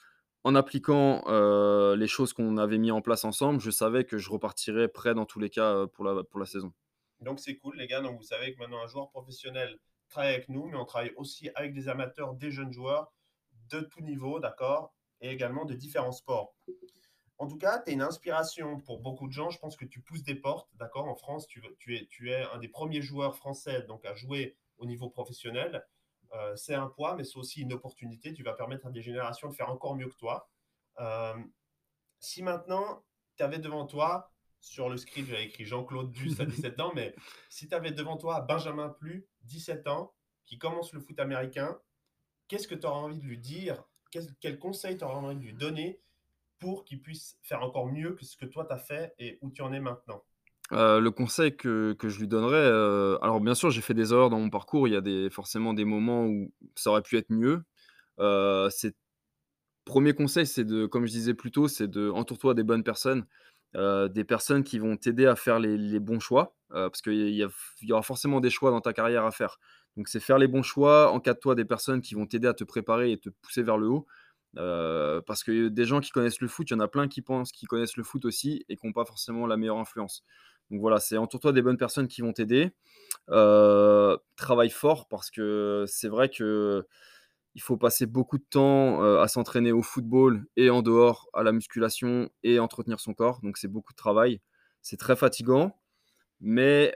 en 0.44 0.54
appliquant 0.54 1.24
euh, 1.28 1.96
les 1.96 2.06
choses 2.06 2.32
qu'on 2.32 2.58
avait 2.58 2.78
mis 2.78 2.90
en 2.90 3.00
place 3.00 3.24
ensemble, 3.24 3.60
je 3.60 3.70
savais 3.70 4.04
que 4.04 4.18
je 4.18 4.30
repartirais 4.30 4.88
prêt 4.88 5.14
dans 5.14 5.24
tous 5.24 5.40
les 5.40 5.50
cas 5.50 5.86
pour 5.94 6.04
la, 6.04 6.22
pour 6.24 6.38
la 6.38 6.46
saison. 6.46 6.72
Donc 7.20 7.40
c'est 7.40 7.56
cool, 7.56 7.76
les 7.76 7.86
gars. 7.86 8.00
Donc 8.00 8.16
vous 8.18 8.26
savez 8.26 8.54
que 8.54 8.58
maintenant 8.58 8.82
un 8.82 8.86
joueur 8.86 9.10
professionnel 9.10 9.78
travaille 10.08 10.34
avec 10.34 10.48
nous, 10.48 10.66
mais 10.66 10.76
on 10.76 10.84
travaille 10.84 11.12
aussi 11.16 11.50
avec 11.54 11.72
des 11.72 11.88
amateurs, 11.88 12.34
des 12.34 12.50
jeunes 12.50 12.72
joueurs 12.72 13.12
de 13.70 13.80
tout 13.80 14.00
niveau, 14.00 14.38
d'accord? 14.40 14.94
Et 15.20 15.30
également 15.30 15.64
de 15.64 15.74
différents 15.74 16.12
sports. 16.12 16.54
En 17.38 17.48
tout 17.48 17.58
cas, 17.58 17.80
tu 17.80 17.90
es 17.90 17.94
une 17.94 18.02
inspiration 18.02 18.80
pour 18.80 19.00
beaucoup 19.00 19.26
de 19.28 19.32
gens. 19.32 19.50
Je 19.50 19.58
pense 19.58 19.76
que 19.76 19.84
tu 19.84 20.00
pousses 20.00 20.22
des 20.22 20.34
portes, 20.34 20.68
d'accord? 20.74 21.06
En 21.06 21.14
France, 21.14 21.46
tu, 21.46 21.62
es, 21.90 22.42
un 22.52 22.58
des 22.58 22.68
premiers 22.68 23.02
joueurs 23.02 23.36
français 23.36 23.82
donc 23.82 24.04
à 24.04 24.14
jouer 24.14 24.56
au 24.78 24.86
niveau 24.86 25.10
professionnel. 25.10 25.84
Euh, 26.32 26.56
c'est 26.56 26.74
un 26.74 26.88
poids, 26.88 27.14
mais 27.14 27.24
c'est 27.24 27.36
aussi 27.36 27.62
une 27.62 27.72
opportunité. 27.72 28.32
Tu 28.32 28.42
vas 28.42 28.54
permettre 28.54 28.86
à 28.86 28.90
des 28.90 29.02
générations 29.02 29.48
de 29.48 29.54
faire 29.54 29.70
encore 29.70 29.96
mieux 29.96 30.08
que 30.08 30.16
toi. 30.16 30.48
Euh, 30.98 31.34
si 32.20 32.42
maintenant, 32.42 33.04
tu 33.36 33.42
avais 33.42 33.58
devant 33.58 33.86
toi, 33.86 34.30
sur 34.60 34.88
le 34.88 34.96
script, 34.96 35.28
j'avais 35.28 35.46
écrit 35.46 35.64
Jean-Claude 35.64 36.10
Duss 36.10 36.40
à 36.40 36.44
17 36.46 36.80
ans, 36.80 36.92
mais 36.94 37.14
si 37.48 37.68
tu 37.68 37.74
avais 37.74 37.92
devant 37.92 38.16
toi 38.16 38.40
Benjamin 38.40 38.88
Plu, 38.88 39.26
17 39.44 39.86
ans, 39.88 40.12
qui 40.44 40.58
commence 40.58 40.92
le 40.92 41.00
foot 41.00 41.18
américain, 41.18 41.78
qu'est-ce 42.48 42.68
que 42.68 42.74
tu 42.74 42.86
auras 42.86 42.98
envie 42.98 43.18
de 43.18 43.24
lui 43.24 43.38
dire? 43.38 43.82
Quel, 44.40 44.58
conseil 44.58 44.96
tu 44.96 45.04
aurais 45.04 45.16
envie 45.16 45.36
de 45.36 45.42
lui 45.42 45.52
donner 45.52 46.00
pour 46.58 46.84
qu'il 46.84 47.02
puisse 47.02 47.38
faire 47.42 47.62
encore 47.62 47.86
mieux 47.86 48.12
que 48.12 48.24
ce 48.24 48.36
que 48.36 48.46
toi 48.46 48.64
tu 48.64 48.72
as 48.72 48.78
fait 48.78 49.14
et 49.18 49.38
où 49.42 49.50
tu 49.50 49.62
en 49.62 49.72
es 49.72 49.80
maintenant? 49.80 50.22
Euh, 50.72 51.00
le 51.00 51.10
conseil 51.10 51.56
que, 51.56 51.92
que, 51.92 52.08
je 52.08 52.18
lui 52.18 52.26
donnerais, 52.26 52.56
euh, 52.56 53.18
alors 53.22 53.40
bien 53.40 53.54
sûr 53.54 53.70
j'ai 53.70 53.82
fait 53.82 53.94
des 53.94 54.12
erreurs 54.12 54.30
dans 54.30 54.40
mon 54.40 54.50
parcours, 54.50 54.88
il 54.88 54.94
y 54.94 54.96
a 54.96 55.00
des, 55.00 55.30
forcément 55.30 55.74
des 55.74 55.84
moments 55.84 56.26
où 56.26 56.52
ça 56.74 56.90
aurait 56.90 57.02
pu 57.02 57.16
être 57.16 57.30
mieux. 57.30 57.62
Euh, 58.18 58.68
premier 59.84 60.12
conseil, 60.14 60.46
c'est 60.46 60.64
de, 60.64 60.86
comme 60.86 61.06
je 61.06 61.12
disais 61.12 61.34
plus 61.34 61.50
tôt, 61.50 61.68
c'est 61.68 61.88
de 61.88 62.10
entoure-toi 62.10 62.54
des 62.54 62.64
bonnes 62.64 62.82
personnes, 62.82 63.26
euh, 63.76 64.08
des 64.08 64.24
personnes 64.24 64.64
qui 64.64 64.78
vont 64.78 64.96
t'aider 64.96 65.26
à 65.26 65.36
faire 65.36 65.60
les, 65.60 66.00
bons 66.00 66.20
choix, 66.20 66.56
parce 66.70 67.00
qu'il 67.02 67.30
y, 67.30 67.46
y, 67.82 67.92
aura 67.92 68.02
forcément 68.02 68.40
des 68.40 68.50
choix 68.50 68.70
dans 68.70 68.80
ta 68.80 68.92
carrière 68.92 69.24
à 69.24 69.30
faire. 69.30 69.58
Donc, 69.96 70.08
c'est 70.08 70.20
faire 70.20 70.38
les 70.38 70.48
bons 70.48 70.62
choix, 70.62 71.12
encadre-toi 71.12 71.54
des 71.54 71.64
personnes 71.64 72.02
qui 72.02 72.14
vont 72.14 72.26
t'aider 72.26 72.48
à 72.48 72.54
te 72.54 72.64
préparer 72.64 73.12
et 73.12 73.18
te 73.18 73.30
pousser 73.30 73.62
vers 73.62 73.78
le 73.78 73.88
haut. 73.88 74.06
Euh, 74.58 75.20
parce 75.26 75.44
que 75.44 75.68
des 75.68 75.84
gens 75.84 76.00
qui 76.00 76.10
connaissent 76.10 76.40
le 76.40 76.48
foot, 76.48 76.70
il 76.70 76.74
y 76.74 76.76
en 76.76 76.80
a 76.80 76.88
plein 76.88 77.08
qui 77.08 77.22
pensent 77.22 77.52
qu'ils 77.52 77.68
connaissent 77.68 77.96
le 77.96 78.04
foot 78.04 78.24
aussi 78.24 78.64
et 78.68 78.76
qui 78.76 78.86
n'ont 78.86 78.92
pas 78.92 79.04
forcément 79.04 79.46
la 79.46 79.56
meilleure 79.56 79.78
influence. 79.78 80.24
Donc 80.70 80.80
voilà, 80.80 80.98
c'est 80.98 81.16
entoure-toi 81.16 81.52
des 81.52 81.62
bonnes 81.62 81.76
personnes 81.76 82.08
qui 82.08 82.22
vont 82.22 82.32
t'aider. 82.32 82.72
Euh, 83.30 84.16
travaille 84.36 84.70
fort 84.70 85.08
parce 85.08 85.30
que 85.30 85.84
c'est 85.86 86.08
vrai 86.08 86.28
que 86.28 86.86
il 87.56 87.62
faut 87.62 87.78
passer 87.78 88.04
beaucoup 88.04 88.36
de 88.36 88.44
temps 88.44 89.02
euh, 89.02 89.22
à 89.22 89.28
s'entraîner 89.28 89.72
au 89.72 89.82
football 89.82 90.44
et 90.56 90.68
en 90.68 90.82
dehors 90.82 91.26
à 91.32 91.42
la 91.42 91.52
musculation 91.52 92.28
et 92.42 92.60
entretenir 92.60 93.00
son 93.00 93.14
corps. 93.14 93.40
Donc 93.42 93.56
c'est 93.56 93.66
beaucoup 93.66 93.94
de 93.94 93.96
travail. 93.96 94.42
C'est 94.82 94.98
très 94.98 95.16
fatigant, 95.16 95.74
mais 96.38 96.94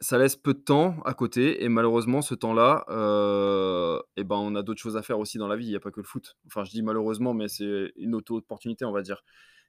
ça 0.00 0.16
laisse 0.16 0.36
peu 0.36 0.54
de 0.54 0.60
temps 0.60 0.96
à 1.04 1.12
côté 1.12 1.62
et 1.62 1.68
malheureusement 1.68 2.22
ce 2.22 2.34
temps-là, 2.34 2.86
euh, 2.88 4.00
eh 4.16 4.24
ben, 4.24 4.36
on 4.36 4.54
a 4.54 4.62
d'autres 4.62 4.80
choses 4.80 4.96
à 4.96 5.02
faire 5.02 5.18
aussi 5.18 5.36
dans 5.36 5.48
la 5.48 5.56
vie. 5.56 5.66
Il 5.66 5.70
n'y 5.70 5.76
a 5.76 5.80
pas 5.80 5.90
que 5.90 6.00
le 6.00 6.06
foot. 6.06 6.38
Enfin, 6.46 6.64
je 6.64 6.70
dis 6.70 6.82
malheureusement, 6.82 7.34
mais 7.34 7.48
c'est 7.48 7.92
une 7.96 8.14
auto-opportunité, 8.14 8.86
on 8.86 8.92
va 8.92 9.02
dire. 9.02 9.22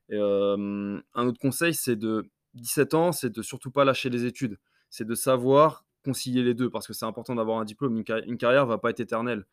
un 0.10 1.02
autre 1.16 1.40
conseil, 1.40 1.74
c'est 1.74 1.98
de 1.98 2.30
17 2.54 2.94
ans, 2.94 3.12
c'est 3.12 3.30
de 3.30 3.42
surtout 3.42 3.72
pas 3.72 3.84
lâcher 3.84 4.10
les 4.10 4.24
études. 4.24 4.58
C'est 4.90 5.06
de 5.06 5.16
savoir 5.16 5.86
concilier 6.04 6.44
les 6.44 6.54
deux 6.54 6.70
parce 6.70 6.88
que 6.88 6.94
c'est 6.94 7.06
important 7.06 7.36
d'avoir 7.36 7.60
un 7.60 7.66
diplôme. 7.66 7.98
Une, 7.98 8.04
carrière, 8.04 8.64
une 8.64 8.70
va 8.70 8.78
pas 8.78 8.90
être 8.90 9.00
éternelle. 9.00 9.46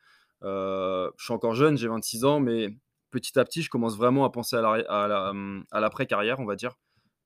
Euh, 0.42 1.10
je 1.16 1.24
suis 1.24 1.32
encore 1.34 1.54
jeune, 1.54 1.76
j'ai 1.76 1.88
26 1.88 2.24
ans, 2.24 2.40
mais 2.40 2.76
petit 3.10 3.38
à 3.38 3.44
petit, 3.44 3.62
je 3.62 3.70
commence 3.70 3.96
vraiment 3.96 4.24
à 4.24 4.30
penser 4.30 4.56
à 4.56 5.80
l'après-carrière, 5.80 6.40
on 6.40 6.44
va 6.44 6.56
dire. 6.56 6.78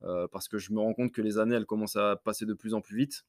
Euh, 0.03 0.27
parce 0.33 0.49
que 0.49 0.59
je 0.59 0.73
me 0.73 0.81
rends 0.81 0.95
compte 0.95 1.13
que 1.13 1.21
les 1.21 1.39
années, 1.39 1.55
elles 1.55 1.67
commencent 1.67 1.97
à 1.97 2.17
passer 2.17 2.47
de 2.47 2.55
plus 2.55 2.75
en 2.75 2.81
plus 2.81 2.97
vite. 2.97 3.25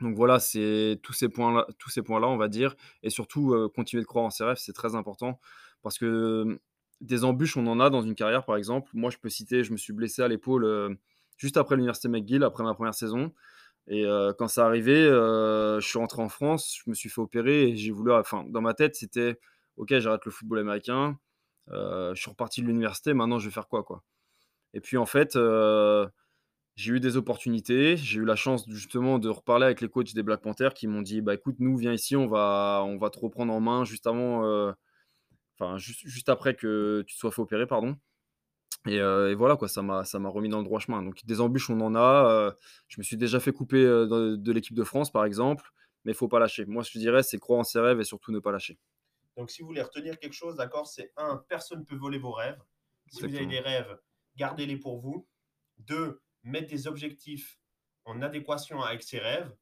Donc 0.00 0.14
voilà, 0.16 0.38
c'est 0.38 1.00
tous 1.02 1.12
ces 1.12 1.28
points-là, 1.28 1.66
tous 1.78 1.90
ces 1.90 2.02
points-là, 2.02 2.28
on 2.28 2.36
va 2.36 2.48
dire, 2.48 2.74
et 3.02 3.10
surtout 3.10 3.52
euh, 3.52 3.68
continuer 3.68 4.02
de 4.02 4.06
croire 4.06 4.24
en 4.24 4.30
ses 4.30 4.44
rêves, 4.44 4.56
c'est 4.56 4.72
très 4.72 4.94
important 4.94 5.40
parce 5.82 5.98
que 5.98 6.60
des 7.00 7.24
embûches, 7.24 7.56
on 7.56 7.66
en 7.66 7.80
a 7.80 7.90
dans 7.90 8.02
une 8.02 8.14
carrière, 8.14 8.44
par 8.44 8.56
exemple. 8.56 8.90
Moi, 8.94 9.10
je 9.10 9.18
peux 9.18 9.28
citer, 9.28 9.64
je 9.64 9.72
me 9.72 9.76
suis 9.76 9.92
blessé 9.92 10.22
à 10.22 10.28
l'épaule 10.28 10.98
juste 11.38 11.56
après 11.56 11.74
l'université 11.74 12.08
McGill, 12.08 12.44
après 12.44 12.62
ma 12.62 12.74
première 12.74 12.94
saison. 12.94 13.32
Et 13.88 14.04
euh, 14.06 14.32
quand 14.38 14.48
ça 14.48 14.66
arrivait, 14.66 15.04
je 15.08 15.80
suis 15.82 15.98
rentré 15.98 16.22
en 16.22 16.28
France, 16.28 16.76
je 16.84 16.90
me 16.90 16.94
suis 16.94 17.08
fait 17.10 17.20
opérer 17.20 17.68
et 17.70 17.76
j'ai 17.76 17.90
voulu, 17.92 18.12
enfin, 18.12 18.44
dans 18.48 18.60
ma 18.60 18.74
tête, 18.74 18.94
c'était, 18.96 19.38
ok, 19.76 19.98
j'arrête 19.98 20.24
le 20.24 20.30
football 20.30 20.60
américain, 20.60 21.18
je 21.70 22.12
suis 22.16 22.30
reparti 22.30 22.62
de 22.62 22.66
l'université, 22.66 23.14
maintenant 23.14 23.38
je 23.38 23.46
vais 23.48 23.52
faire 23.54 23.68
quoi, 23.68 23.82
quoi? 23.84 24.02
Et 24.74 24.80
puis 24.80 24.96
en 24.98 25.06
fait, 25.06 25.36
j'ai 26.76 26.92
eu 26.92 27.00
des 27.00 27.16
opportunités. 27.16 27.96
J'ai 27.96 28.20
eu 28.20 28.24
la 28.24 28.36
chance 28.36 28.64
justement 28.68 29.18
de 29.18 29.28
reparler 29.28 29.66
avec 29.66 29.80
les 29.80 29.88
coachs 29.88 30.14
des 30.14 30.22
Black 30.22 30.40
Panthers 30.42 30.74
qui 30.74 30.86
m'ont 30.86 31.02
dit 31.02 31.20
bah 31.20 31.34
écoute, 31.34 31.56
nous 31.58 31.76
viens 31.76 31.92
ici, 31.92 32.16
on 32.16 32.26
va 32.26 32.82
on 32.86 32.96
va 32.98 33.10
te 33.10 33.18
reprendre 33.18 33.52
en 33.52 33.60
main 33.60 33.84
juste 33.84 34.06
avant, 34.06 34.44
euh, 34.44 34.72
enfin 35.58 35.78
juste, 35.78 36.00
juste, 36.06 36.28
après 36.30 36.54
que 36.54 37.04
tu 37.06 37.14
te 37.14 37.20
sois 37.20 37.32
fait 37.32 37.42
opérer, 37.42 37.66
pardon. 37.66 37.96
Et, 38.86 38.98
euh, 38.98 39.30
et 39.30 39.34
voilà 39.34 39.56
quoi, 39.56 39.68
ça 39.68 39.82
m'a 39.82 40.04
ça 40.04 40.18
m'a 40.18 40.30
remis 40.30 40.48
dans 40.48 40.58
le 40.58 40.64
droit 40.64 40.80
chemin. 40.80 41.02
Donc 41.02 41.24
des 41.24 41.40
embûches, 41.40 41.70
on 41.70 41.80
en 41.80 41.94
a. 41.94 42.30
Euh, 42.30 42.52
je 42.88 42.98
me 42.98 43.02
suis 43.02 43.16
déjà 43.16 43.40
fait 43.40 43.52
couper 43.52 43.82
de, 43.82 44.52
l'équipe 44.52 44.74
de 44.74 44.84
France 44.84 45.12
par 45.12 45.24
exemple, 45.24 45.70
mais 46.04 46.12
il 46.12 46.14
faut 46.14 46.28
pas 46.28 46.38
lâcher. 46.38 46.64
Moi, 46.64 46.82
je 46.82 46.98
dirais, 46.98 47.22
c'est 47.22 47.38
croire 47.38 47.60
en 47.60 47.64
ses 47.64 47.80
rêves 47.80 48.00
et 48.00 48.04
surtout 48.04 48.32
ne 48.32 48.38
pas 48.38 48.52
lâcher. 48.52 48.78
Donc 49.36 49.50
si 49.50 49.62
vous 49.62 49.68
voulez 49.68 49.82
retenir 49.82 50.18
quelque 50.18 50.32
chose, 50.32 50.56
d'accord, 50.56 50.86
c'est 50.86 51.12
un, 51.16 51.36
personne 51.48 51.80
ne 51.80 51.84
peut 51.84 51.96
voler 51.96 52.18
vos 52.18 52.32
rêves. 52.32 52.60
Si 53.08 53.22
vous 53.22 53.34
avez 53.34 53.46
des 53.46 53.60
rêves, 53.60 53.98
gardez-les 54.36 54.76
pour 54.76 54.98
vous. 54.98 55.26
Deux, 55.78 56.20
mettre 56.42 56.68
des 56.68 56.86
objectifs 56.86 57.58
en 58.04 58.22
adéquation 58.22 58.82
avec 58.82 59.02
ses 59.02 59.18
rêves, 59.18 59.54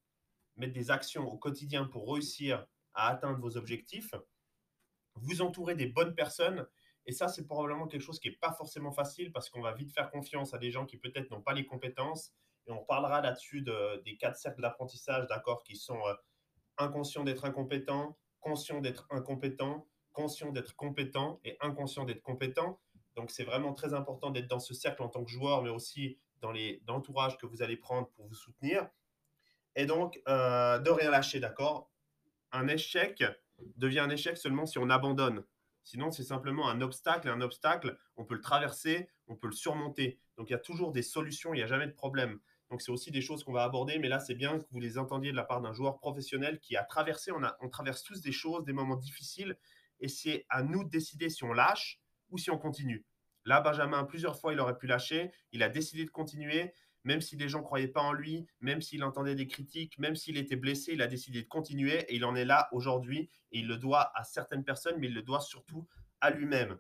mettre 0.57 0.73
des 0.73 0.91
actions 0.91 1.27
au 1.27 1.39
quotidien 1.39 1.85
pour 1.85 2.13
réussir 2.13 2.67
à 2.95 3.09
atteindre 3.09 3.39
vos 3.39 3.57
objectifs, 3.57 4.15
vous 5.15 5.43
entourer 5.43 5.75
des 5.75 5.87
bonnes 5.87 6.15
personnes. 6.15 6.67
Et 7.09 7.13
ça, 7.13 7.27
c'est 7.27 7.47
probablement 7.47 7.87
quelque 7.87 8.03
chose 8.03 8.21
qui 8.21 8.29
n'est 8.29 8.37
pas 8.37 8.53
forcément 8.53 8.93
facile 8.93 9.33
parce 9.33 9.49
qu'on 9.49 9.63
va 9.63 9.73
vite 9.73 9.95
faire 9.95 10.11
confiance 10.11 10.53
à 10.53 10.59
des 10.59 10.71
gens 10.71 10.85
qui 10.85 10.99
peut-être 10.99 11.31
n'ont 11.31 11.41
pas 11.41 11.55
les 11.55 11.65
compétences. 11.65 12.35
Et 12.67 12.71
on 12.71 12.85
parlera 12.85 13.23
là-dessus 13.23 13.63
des 13.63 14.19
quatre 14.19 14.37
cercles 14.37 14.61
d'apprentissage, 14.61 15.27
d'accord, 15.27 15.63
qui 15.63 15.75
sont 15.75 15.99
euh, 16.07 16.13
inconscients 16.77 17.25
d'être 17.25 17.47
incompétents, 17.47 18.19
conscients 18.41 18.83
d'être 18.83 19.07
incompétents, 19.09 19.89
conscient 20.13 20.53
d'être 20.53 20.77
compétent 20.77 21.41
et 21.45 21.57
inconscient 21.63 22.05
d'être 22.05 22.21
compétent. 22.21 22.79
Donc, 23.17 23.31
c'est 23.31 23.45
vraiment 23.45 23.73
très 23.73 23.95
important 23.95 24.31
d'être 24.31 24.49
dans 24.49 24.61
ce 24.61 24.75
cercle 24.75 25.03
en 25.03 25.09
tant 25.09 25.25
que 25.25 25.31
joueur, 25.31 25.63
mais 25.63 25.71
aussi 25.71 26.19
dans 26.43 26.53
l'entourage 26.87 27.39
que 27.39 27.47
vous 27.47 27.63
allez 27.63 27.79
prendre 27.79 28.11
pour 28.11 28.27
vous 28.27 28.35
soutenir. 28.35 28.87
Et 29.77 29.87
donc, 29.87 30.21
euh, 30.29 30.79
de 30.79 30.91
rien 30.91 31.11
lâcher, 31.11 31.41
d'accord? 31.41 31.91
Un 32.53 32.69
échec 32.69 33.25
devient 33.77 34.01
un 34.01 34.11
échec 34.11 34.37
seulement 34.37 34.67
si 34.67 34.77
on 34.77 34.91
abandonne. 34.91 35.43
Sinon, 35.89 36.11
c'est 36.11 36.23
simplement 36.23 36.69
un 36.69 36.83
obstacle. 36.83 37.31
Un 37.31 37.41
obstacle, 37.41 37.97
on 38.19 38.27
peut 38.27 38.35
le 38.35 38.43
traverser, 38.43 39.09
on 39.27 39.37
peut 39.37 39.47
le 39.47 39.55
surmonter. 39.55 40.19
Donc, 40.37 40.51
il 40.51 40.53
y 40.53 40.55
a 40.55 40.59
toujours 40.59 40.93
des 40.93 41.01
solutions, 41.01 41.55
il 41.55 41.57
n'y 41.57 41.63
a 41.63 41.67
jamais 41.67 41.87
de 41.87 41.93
problème. 41.93 42.41
Donc, 42.69 42.83
c'est 42.83 42.93
aussi 42.93 43.11
des 43.11 43.23
choses 43.23 43.43
qu'on 43.43 43.55
va 43.55 43.63
aborder. 43.63 43.99
Mais 43.99 44.11
là, 44.11 44.21
c'est 44.21 44.35
bien 44.35 44.59
que 44.59 44.67
vous 44.71 44.81
les 44.81 44.99
entendiez 44.99 45.31
de 45.31 45.37
la 45.37 45.45
part 45.45 45.63
d'un 45.63 45.73
joueur 45.73 45.97
professionnel 45.97 46.61
qui 46.61 46.77
a 46.77 46.85
traversé. 46.85 47.33
On, 47.33 47.41
on 47.63 47.71
traverse 47.71 48.03
tous 48.03 48.21
des 48.21 48.33
choses, 48.33 48.67
des 48.67 48.75
moments 48.75 48.97
difficiles. 48.97 49.57
Et 50.01 50.09
c'est 50.09 50.45
à 50.51 50.63
nous 50.63 50.85
de 50.85 50.91
décider 50.91 51.31
si 51.31 51.43
on 51.45 51.55
lâche 51.55 52.03
ou 52.29 52.37
si 52.37 52.51
on 52.51 52.59
continue. 52.59 53.07
Là, 53.47 53.63
Benjamin, 53.63 54.05
plusieurs 54.05 54.39
fois, 54.39 54.53
il 54.53 54.61
aurait 54.61 54.77
pu 54.77 54.87
lâcher. 54.87 55.33
Il 55.53 55.63
a 55.63 55.71
décidé 55.71 56.05
de 56.05 56.11
continuer. 56.11 56.75
Même 57.09 57.23
si 57.23 57.37
les 57.37 57.49
gens 57.49 57.61
ne 57.61 57.65
croyaient 57.65 57.89
pas 57.89 58.03
en 58.03 58.13
lui, 58.13 58.45
même 58.61 58.83
s'il 58.83 59.03
entendait 59.03 59.35
des 59.35 59.47
critiques, 59.47 59.99
même 59.99 60.15
s'il 60.15 60.37
était 60.37 60.57
blessé, 60.57 60.93
il 60.93 61.01
a 61.01 61.07
décidé 61.07 61.41
de 61.41 61.49
continuer 61.49 62.01
et 62.01 62.17
il 62.17 62.25
en 62.27 62.37
est 62.37 62.45
là 62.45 62.69
aujourd'hui. 62.71 63.31
Et 63.51 63.61
il 63.61 63.67
le 63.67 63.79
doit 63.79 64.13
à 64.15 64.25
certaines 64.25 64.63
personnes, 64.63 64.97
mais 64.99 65.07
il 65.07 65.15
le 65.15 65.23
doit 65.23 65.41
surtout 65.41 65.89
à 66.21 66.29
lui-même. 66.29 66.79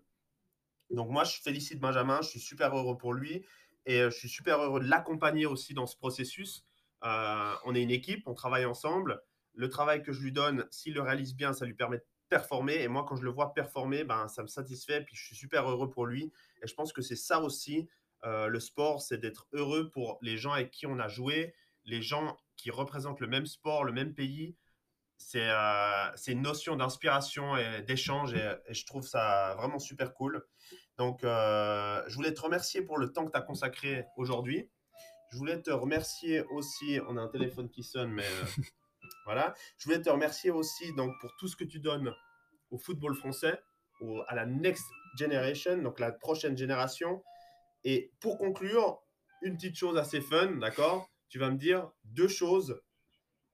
Donc 0.90 1.08
moi, 1.08 1.24
je 1.24 1.40
félicite 1.40 1.80
Benjamin, 1.80 2.20
je 2.20 2.28
suis 2.28 2.40
super 2.40 2.76
heureux 2.76 2.98
pour 2.98 3.14
lui 3.14 3.42
et 3.86 4.02
euh, 4.02 4.10
je 4.10 4.18
suis 4.18 4.28
super 4.28 4.60
heureux 4.60 4.80
de 4.80 4.86
l'accompagner 4.86 5.46
aussi 5.46 5.72
dans 5.72 5.86
ce 5.86 5.96
processus. 5.96 6.66
Euh, 7.04 7.54
on 7.64 7.74
est 7.74 7.82
une 7.82 7.90
équipe, 7.90 8.28
on 8.28 8.34
travaille 8.34 8.66
ensemble. 8.66 9.22
Le 9.54 9.70
travail 9.70 10.02
que 10.02 10.12
je 10.12 10.20
lui 10.20 10.32
donne, 10.32 10.66
s'il 10.70 10.92
le 10.92 11.00
réalise 11.00 11.34
bien, 11.34 11.54
ça 11.54 11.64
lui 11.64 11.72
permet 11.72 11.96
de 11.96 12.04
performer. 12.28 12.82
Et 12.82 12.88
moi, 12.88 13.06
quand 13.08 13.16
je 13.16 13.22
le 13.22 13.30
vois 13.30 13.54
performer, 13.54 14.04
ben, 14.04 14.28
ça 14.28 14.42
me 14.42 14.48
satisfait. 14.48 15.00
Puis 15.00 15.16
je 15.16 15.24
suis 15.24 15.36
super 15.36 15.66
heureux 15.70 15.88
pour 15.88 16.04
lui. 16.04 16.30
Et 16.62 16.66
je 16.66 16.74
pense 16.74 16.92
que 16.92 17.00
c'est 17.00 17.16
ça 17.16 17.40
aussi, 17.40 17.88
euh, 18.24 18.48
le 18.48 18.60
sport, 18.60 19.00
c'est 19.00 19.18
d'être 19.18 19.46
heureux 19.52 19.90
pour 19.90 20.18
les 20.22 20.36
gens 20.36 20.52
avec 20.52 20.70
qui 20.70 20.86
on 20.86 20.98
a 20.98 21.08
joué, 21.08 21.54
les 21.84 22.02
gens 22.02 22.36
qui 22.56 22.70
représentent 22.70 23.20
le 23.20 23.28
même 23.28 23.46
sport, 23.46 23.84
le 23.84 23.92
même 23.92 24.14
pays. 24.14 24.56
C'est 25.16 25.48
euh, 25.48 26.10
une 26.28 26.42
notion 26.42 26.76
d'inspiration 26.76 27.56
et 27.56 27.82
d'échange 27.82 28.34
et, 28.34 28.56
je 28.68 28.86
trouve 28.86 29.06
ça 29.06 29.54
vraiment 29.56 29.78
super 29.78 30.14
cool. 30.14 30.46
Donc, 30.96 31.24
euh, 31.24 32.02
je 32.06 32.14
voulais 32.14 32.34
te 32.34 32.40
remercier 32.40 32.82
pour 32.82 32.98
le 32.98 33.12
temps 33.12 33.26
que 33.26 33.32
tu 33.32 33.38
as 33.38 33.42
consacré 33.42 34.06
aujourd'hui. 34.16 34.70
Je 35.30 35.36
voulais 35.36 35.60
te 35.60 35.70
remercier 35.70 36.42
aussi, 36.50 36.98
on 37.08 37.16
a 37.16 37.20
un 37.20 37.28
téléphone 37.28 37.68
qui 37.68 37.82
sonne, 37.82 38.10
mais 38.10 38.26
voilà. 39.24 39.54
Je 39.78 39.84
voulais 39.84 40.00
te 40.00 40.10
remercier 40.10 40.50
aussi 40.50 40.92
donc, 40.94 41.12
pour 41.20 41.30
tout 41.36 41.48
ce 41.48 41.56
que 41.56 41.64
tu 41.64 41.80
donnes 41.80 42.12
au 42.70 42.78
football 42.78 43.14
français, 43.14 43.60
à 44.28 44.34
la 44.34 44.46
next 44.46 44.84
generation, 45.18 45.78
donc 45.78 45.98
la 45.98 46.12
prochaine 46.12 46.56
génération. 46.56 47.22
Et 47.84 48.12
pour 48.20 48.38
conclure, 48.38 49.00
une 49.42 49.56
petite 49.56 49.76
chose 49.76 49.96
assez 49.96 50.20
fun, 50.20 50.52
d'accord? 50.56 51.08
Tu 51.28 51.38
vas 51.38 51.50
me 51.50 51.56
dire 51.56 51.90
deux 52.04 52.28
choses 52.28 52.80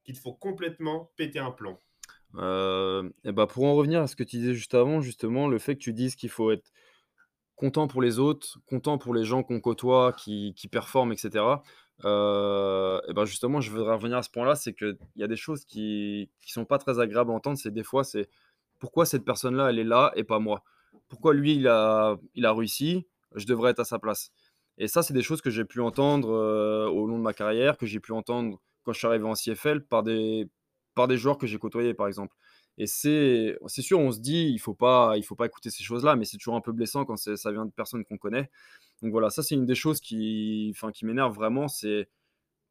qu'il 0.03 0.17
faut 0.17 0.33
complètement 0.33 1.11
péter 1.15 1.39
un 1.39 1.51
plomb. 1.51 1.77
Euh, 2.35 3.09
et 3.23 3.31
bah 3.31 3.47
pour 3.47 3.63
en 3.65 3.75
revenir 3.75 4.01
à 4.01 4.07
ce 4.07 4.15
que 4.15 4.23
tu 4.23 4.37
disais 4.37 4.53
juste 4.53 4.73
avant, 4.73 5.01
justement, 5.01 5.47
le 5.47 5.57
fait 5.57 5.75
que 5.75 5.81
tu 5.81 5.93
dises 5.93 6.15
qu'il 6.15 6.29
faut 6.29 6.51
être 6.51 6.71
content 7.55 7.87
pour 7.87 8.01
les 8.01 8.19
autres, 8.19 8.59
content 8.67 8.97
pour 8.97 9.13
les 9.13 9.23
gens 9.23 9.43
qu'on 9.43 9.59
côtoie, 9.59 10.13
qui, 10.13 10.53
qui 10.55 10.67
performent, 10.67 11.13
etc. 11.13 11.45
Euh, 12.03 12.99
et 13.07 13.13
ben 13.13 13.25
justement, 13.25 13.61
je 13.61 13.71
voudrais 13.71 13.93
revenir 13.95 14.17
à 14.17 14.23
ce 14.23 14.29
point-là, 14.29 14.55
c'est 14.55 14.73
qu'il 14.73 14.97
y 15.15 15.23
a 15.23 15.27
des 15.27 15.37
choses 15.37 15.63
qui 15.65 16.29
ne 16.47 16.51
sont 16.51 16.65
pas 16.65 16.77
très 16.77 16.99
agréables 16.99 17.31
à 17.31 17.33
entendre. 17.33 17.57
C'est 17.57 17.71
des 17.71 17.83
fois, 17.83 18.03
c'est 18.03 18.29
pourquoi 18.79 19.05
cette 19.05 19.23
personne-là, 19.23 19.69
elle 19.69 19.79
est 19.79 19.85
là 19.85 20.11
et 20.15 20.23
pas 20.23 20.39
moi? 20.39 20.63
Pourquoi 21.07 21.33
lui, 21.33 21.55
il 21.55 21.67
a, 21.67 22.17
il 22.33 22.45
a 22.45 22.53
réussi? 22.53 23.07
Je 23.33 23.45
devrais 23.45 23.71
être 23.71 23.79
à 23.79 23.85
sa 23.85 23.99
place. 23.99 24.31
Et 24.77 24.87
ça, 24.87 25.03
c'est 25.03 25.13
des 25.13 25.23
choses 25.23 25.41
que 25.41 25.49
j'ai 25.49 25.65
pu 25.65 25.79
entendre 25.81 26.29
euh, 26.31 26.87
au 26.87 27.07
long 27.07 27.17
de 27.17 27.23
ma 27.23 27.33
carrière, 27.33 27.77
que 27.77 27.85
j'ai 27.85 27.99
pu 27.99 28.11
entendre 28.11 28.61
quand 28.83 28.93
je 28.93 28.99
suis 28.99 29.07
arrivé 29.07 29.25
en 29.25 29.33
CFL 29.33 29.85
par 29.85 30.03
des, 30.03 30.49
par 30.93 31.07
des 31.07 31.17
joueurs 31.17 31.37
que 31.37 31.47
j'ai 31.47 31.57
côtoyés, 31.57 31.93
par 31.93 32.07
exemple. 32.07 32.35
Et 32.77 32.87
c'est, 32.87 33.57
sûr, 33.69 33.99
on 33.99 34.11
se 34.11 34.19
dit, 34.19 34.49
il 34.53 34.59
faut 34.59 34.75
faut 34.77 35.35
pas 35.35 35.45
écouter 35.45 35.69
ces 35.69 35.83
choses-là, 35.83 36.15
mais 36.17 36.25
c'est 36.25 36.37
toujours 36.37 36.55
un 36.55 36.61
peu 36.61 36.73
blessant 36.73 37.05
quand 37.05 37.15
ça 37.15 37.51
vient 37.51 37.65
de 37.65 37.71
personnes 37.71 38.03
qu'on 38.03 38.17
connaît. 38.17 38.49
Donc 39.01 39.11
voilà, 39.11 39.29
ça 39.29 39.43
c'est 39.43 39.55
une 39.55 39.65
des 39.65 39.75
choses 39.75 40.01
qui, 40.01 40.73
qui 40.93 41.05
m'énerve 41.05 41.33
vraiment. 41.33 41.69
C'est, 41.69 42.09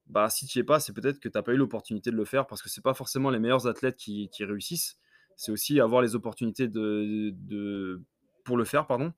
bah, 0.07 0.29
si 0.29 0.47
tu 0.47 0.59
n'y 0.59 0.61
es 0.63 0.65
pas, 0.65 0.79
c'est 0.81 0.93
peut-être 0.93 1.21
que 1.21 1.29
tu 1.29 1.39
n'as 1.39 1.43
pas 1.43 1.55
eu 1.55 1.57
l'opportunité 1.57 2.11
de 2.11 2.17
le 2.17 2.27
faire 2.27 2.47
parce 2.47 2.63
que 2.63 2.69
c'est 2.69 2.83
pas 2.83 2.95
forcément 2.95 3.31
les 3.31 3.39
meilleurs 3.39 3.67
athlètes 3.67 3.97
qui, 3.97 4.29
qui 4.31 4.45
réussissent 4.45 4.99
c'est 5.37 5.53
aussi 5.53 5.81
avoir 5.81 6.03
les 6.03 6.15
opportunités 6.15 6.69
de, 6.69 8.03
pour 8.45 8.57
le 8.57 8.65
faire, 8.65 8.87
pardon. 8.87 9.13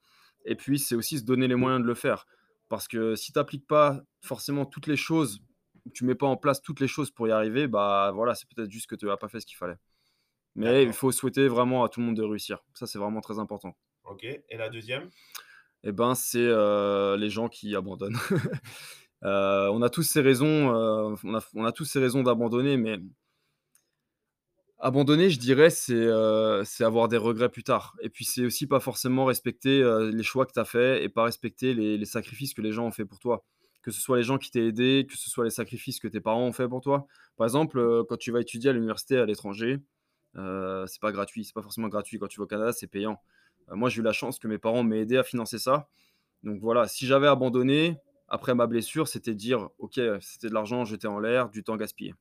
Et 0.46 0.54
puis, 0.54 0.78
c'est 0.78 0.94
aussi 0.94 1.18
se 1.18 1.24
donner 1.24 1.48
les 1.48 1.54
moyens 1.54 1.82
de 1.82 1.86
le 1.86 1.94
faire. 1.94 2.26
Parce 2.68 2.88
que 2.88 3.14
si 3.14 3.32
tu 3.32 3.38
n'appliques 3.38 3.66
pas 3.66 4.00
forcément 4.20 4.64
toutes 4.64 4.86
les 4.86 4.96
choses, 4.96 5.40
tu 5.94 6.04
mets 6.04 6.14
pas 6.14 6.26
en 6.26 6.36
place 6.36 6.62
toutes 6.62 6.80
les 6.80 6.88
choses 6.88 7.10
pour 7.10 7.28
y 7.28 7.30
arriver, 7.30 7.68
bah 7.68 8.10
voilà, 8.14 8.34
c'est 8.34 8.48
peut-être 8.48 8.70
juste 8.70 8.88
que 8.88 8.96
tu 8.96 9.06
n'as 9.06 9.16
pas 9.16 9.28
fait 9.28 9.40
ce 9.40 9.46
qu'il 9.46 9.56
fallait. 9.56 9.76
Mais 10.54 10.82
il 10.82 10.92
faut 10.92 11.12
souhaiter 11.12 11.48
vraiment 11.48 11.84
à 11.84 11.88
tout 11.88 12.00
le 12.00 12.06
monde 12.06 12.16
de 12.16 12.22
réussir. 12.22 12.64
Ça, 12.74 12.86
c'est 12.86 12.98
vraiment 12.98 13.20
très 13.20 13.38
important. 13.38 13.76
Ok. 14.04 14.24
Et 14.24 14.56
la 14.56 14.70
deuxième? 14.70 15.10
Eh 15.84 15.92
ben, 15.92 16.14
c'est 16.14 16.38
euh, 16.38 17.16
les 17.16 17.30
gens 17.30 17.48
qui 17.48 17.74
abandonnent. 17.76 18.18
Euh, 19.24 19.68
on 19.72 19.80
a 19.80 19.88
tous 19.88 20.02
ces 20.02 20.20
raisons, 20.20 20.46
euh, 20.74 21.16
on, 21.24 21.34
a, 21.34 21.40
on, 21.54 21.64
a, 21.64 21.72
tous 21.72 21.86
ces 21.86 21.98
raisons 21.98 22.22
d'abandonner, 22.22 22.76
mais 22.76 22.98
Abandonner, 24.78 25.30
je 25.30 25.38
dirais, 25.38 25.68
euh, 25.90 26.62
c'est 26.64 26.84
avoir 26.84 27.08
des 27.08 27.16
regrets 27.16 27.48
plus 27.48 27.64
tard. 27.64 27.96
Et 28.02 28.10
puis, 28.10 28.26
c'est 28.26 28.44
aussi 28.44 28.66
pas 28.66 28.78
forcément 28.78 29.24
respecter 29.24 29.82
euh, 29.82 30.10
les 30.10 30.22
choix 30.22 30.44
que 30.44 30.52
tu 30.52 30.60
as 30.60 30.66
faits 30.66 31.02
et 31.02 31.08
pas 31.08 31.24
respecter 31.24 31.72
les, 31.72 32.04
sacrifices 32.04 32.52
que 32.52 32.60
les 32.60 32.72
gens 32.72 32.84
ont 32.86 32.90
fait 32.90 33.06
pour 33.06 33.18
toi. 33.18 33.42
Que 33.82 33.90
ce 33.90 34.00
soit 34.00 34.18
les 34.18 34.22
gens 34.22 34.36
qui 34.36 34.50
t'ont 34.50 34.60
aidé, 34.60 35.06
que 35.08 35.16
ce 35.16 35.30
soit 35.30 35.44
les 35.44 35.50
sacrifices 35.50 35.98
que 35.98 36.08
tes 36.08 36.20
parents 36.20 36.46
ont 36.46 36.52
fait 36.52 36.68
pour 36.68 36.82
toi. 36.82 37.06
Par 37.36 37.46
exemple, 37.46 37.78
euh, 37.78 38.04
quand 38.06 38.18
tu 38.18 38.32
vas 38.32 38.40
étudier 38.40 38.68
à 38.68 38.72
l'université 38.74 39.16
à 39.16 39.24
l'étranger, 39.24 39.78
c'est 40.34 41.00
pas 41.00 41.12
gratuit. 41.12 41.46
C'est 41.46 41.54
pas 41.54 41.62
forcément 41.62 41.88
gratuit. 41.88 42.18
Quand 42.18 42.28
tu 42.28 42.38
vas 42.38 42.44
au 42.44 42.48
Canada, 42.48 42.72
c'est 42.72 42.86
payant. 42.86 43.18
moi, 43.70 43.88
j'ai 43.88 44.00
eu 44.00 44.04
la 44.04 44.12
chance 44.12 44.38
que 44.38 44.46
mes 44.48 44.58
parents 44.58 44.82
m'aient 44.82 45.00
aidé 45.00 45.16
à 45.16 45.24
financer 45.24 45.58
ça. 45.58 45.88
Donc 46.42 46.60
voilà, 46.60 46.86
si 46.86 47.06
j'avais 47.06 47.28
abandonné 47.28 47.96
après 48.28 48.54
ma 48.54 48.66
blessure, 48.66 49.08
c'était 49.08 49.34
dire, 49.34 49.70
ok, 49.78 49.98
c'était 50.20 50.48
de 50.48 50.54
l'argent 50.54 50.84
jeté 50.84 51.06
en 51.06 51.18
l'air, 51.18 51.48
du 51.48 51.64
temps 51.64 51.76
gaspillé. 51.76 52.14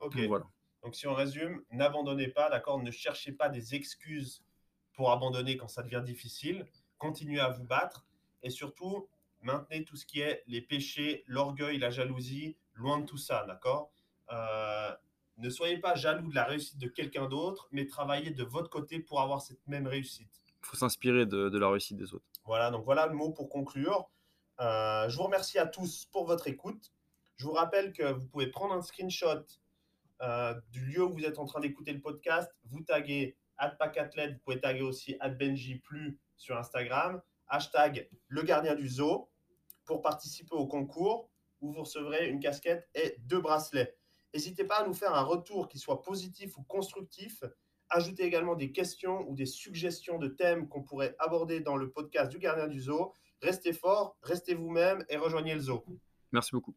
Ok. 0.00 0.16
voilà. 0.28 0.44
Donc, 0.88 0.94
si 0.94 1.06
on 1.06 1.12
résume, 1.12 1.60
n'abandonnez 1.70 2.28
pas, 2.28 2.48
d'accord 2.48 2.82
Ne 2.82 2.90
cherchez 2.90 3.30
pas 3.30 3.50
des 3.50 3.74
excuses 3.74 4.42
pour 4.94 5.12
abandonner 5.12 5.58
quand 5.58 5.68
ça 5.68 5.82
devient 5.82 6.00
difficile. 6.02 6.64
Continuez 6.96 7.40
à 7.40 7.50
vous 7.50 7.64
battre 7.64 8.06
et 8.42 8.48
surtout, 8.48 9.06
maintenez 9.42 9.84
tout 9.84 9.96
ce 9.96 10.06
qui 10.06 10.20
est 10.20 10.42
les 10.46 10.62
péchés, 10.62 11.24
l'orgueil, 11.26 11.76
la 11.76 11.90
jalousie, 11.90 12.56
loin 12.72 13.00
de 13.00 13.04
tout 13.04 13.18
ça, 13.18 13.44
d'accord? 13.46 13.90
Euh, 14.32 14.90
Ne 15.36 15.50
soyez 15.50 15.76
pas 15.76 15.94
jaloux 15.94 16.30
de 16.30 16.34
la 16.34 16.44
réussite 16.44 16.78
de 16.78 16.88
quelqu'un 16.88 17.28
d'autre, 17.28 17.68
mais 17.70 17.84
travaillez 17.86 18.30
de 18.30 18.44
votre 18.44 18.70
côté 18.70 18.98
pour 18.98 19.20
avoir 19.20 19.42
cette 19.42 19.68
même 19.68 19.86
réussite. 19.86 20.40
Il 20.62 20.68
faut 20.68 20.76
s'inspirer 20.78 21.26
de, 21.26 21.58
la 21.58 21.68
réussite 21.68 21.98
des 21.98 22.14
autres. 22.14 22.24
Voilà, 22.46 22.70
donc 22.70 22.86
voilà 22.86 23.06
le 23.06 23.12
mot 23.12 23.30
pour 23.30 23.50
conclure. 23.50 24.08
Euh, 24.60 25.06
je 25.10 25.14
vous 25.18 25.24
remercie 25.24 25.58
à 25.58 25.66
tous 25.66 26.06
pour 26.06 26.24
votre 26.24 26.48
écoute. 26.48 26.94
Je 27.36 27.44
vous 27.44 27.52
rappelle 27.52 27.92
que 27.92 28.10
vous 28.10 28.24
pouvez 28.24 28.46
prendre 28.46 28.72
un 28.72 28.80
screenshot 28.80 29.44
du 30.70 30.84
lieu 30.86 31.04
où 31.04 31.12
vous 31.12 31.24
êtes 31.24 31.38
en 31.38 31.44
train 31.44 31.60
d'écouter 31.60 31.92
le 31.92 32.00
podcast, 32.00 32.50
vous 32.64 32.80
taguez 32.80 33.36
@pacathlete, 33.78 34.34
vous 34.34 34.40
pouvez 34.44 34.60
taguer 34.60 34.82
aussi 34.82 35.16
@benji 35.38 35.76
plus 35.76 36.18
sur 36.36 36.56
Instagram, 36.56 37.20
hashtag 37.48 38.08
le 38.28 38.42
gardien 38.42 38.74
du 38.74 38.88
zoo 38.88 39.28
pour 39.84 40.02
participer 40.02 40.54
au 40.54 40.66
concours 40.66 41.30
où 41.60 41.72
vous 41.72 41.80
recevrez 41.80 42.28
une 42.28 42.40
casquette 42.40 42.88
et 42.94 43.16
deux 43.20 43.40
bracelets. 43.40 43.96
N'hésitez 44.34 44.64
pas 44.64 44.82
à 44.82 44.86
nous 44.86 44.94
faire 44.94 45.14
un 45.14 45.22
retour 45.22 45.68
qui 45.68 45.78
soit 45.78 46.02
positif 46.02 46.56
ou 46.58 46.62
constructif. 46.62 47.42
Ajoutez 47.88 48.24
également 48.24 48.54
des 48.54 48.70
questions 48.70 49.26
ou 49.28 49.34
des 49.34 49.46
suggestions 49.46 50.18
de 50.18 50.28
thèmes 50.28 50.68
qu'on 50.68 50.82
pourrait 50.82 51.16
aborder 51.18 51.60
dans 51.60 51.76
le 51.76 51.90
podcast 51.90 52.30
du 52.30 52.38
gardien 52.38 52.68
du 52.68 52.80
zoo. 52.80 53.14
Restez 53.40 53.72
fort, 53.72 54.16
restez 54.22 54.54
vous-même 54.54 55.04
et 55.08 55.16
rejoignez 55.16 55.54
le 55.54 55.60
zoo. 55.60 55.82
Merci 56.32 56.50
beaucoup. 56.52 56.76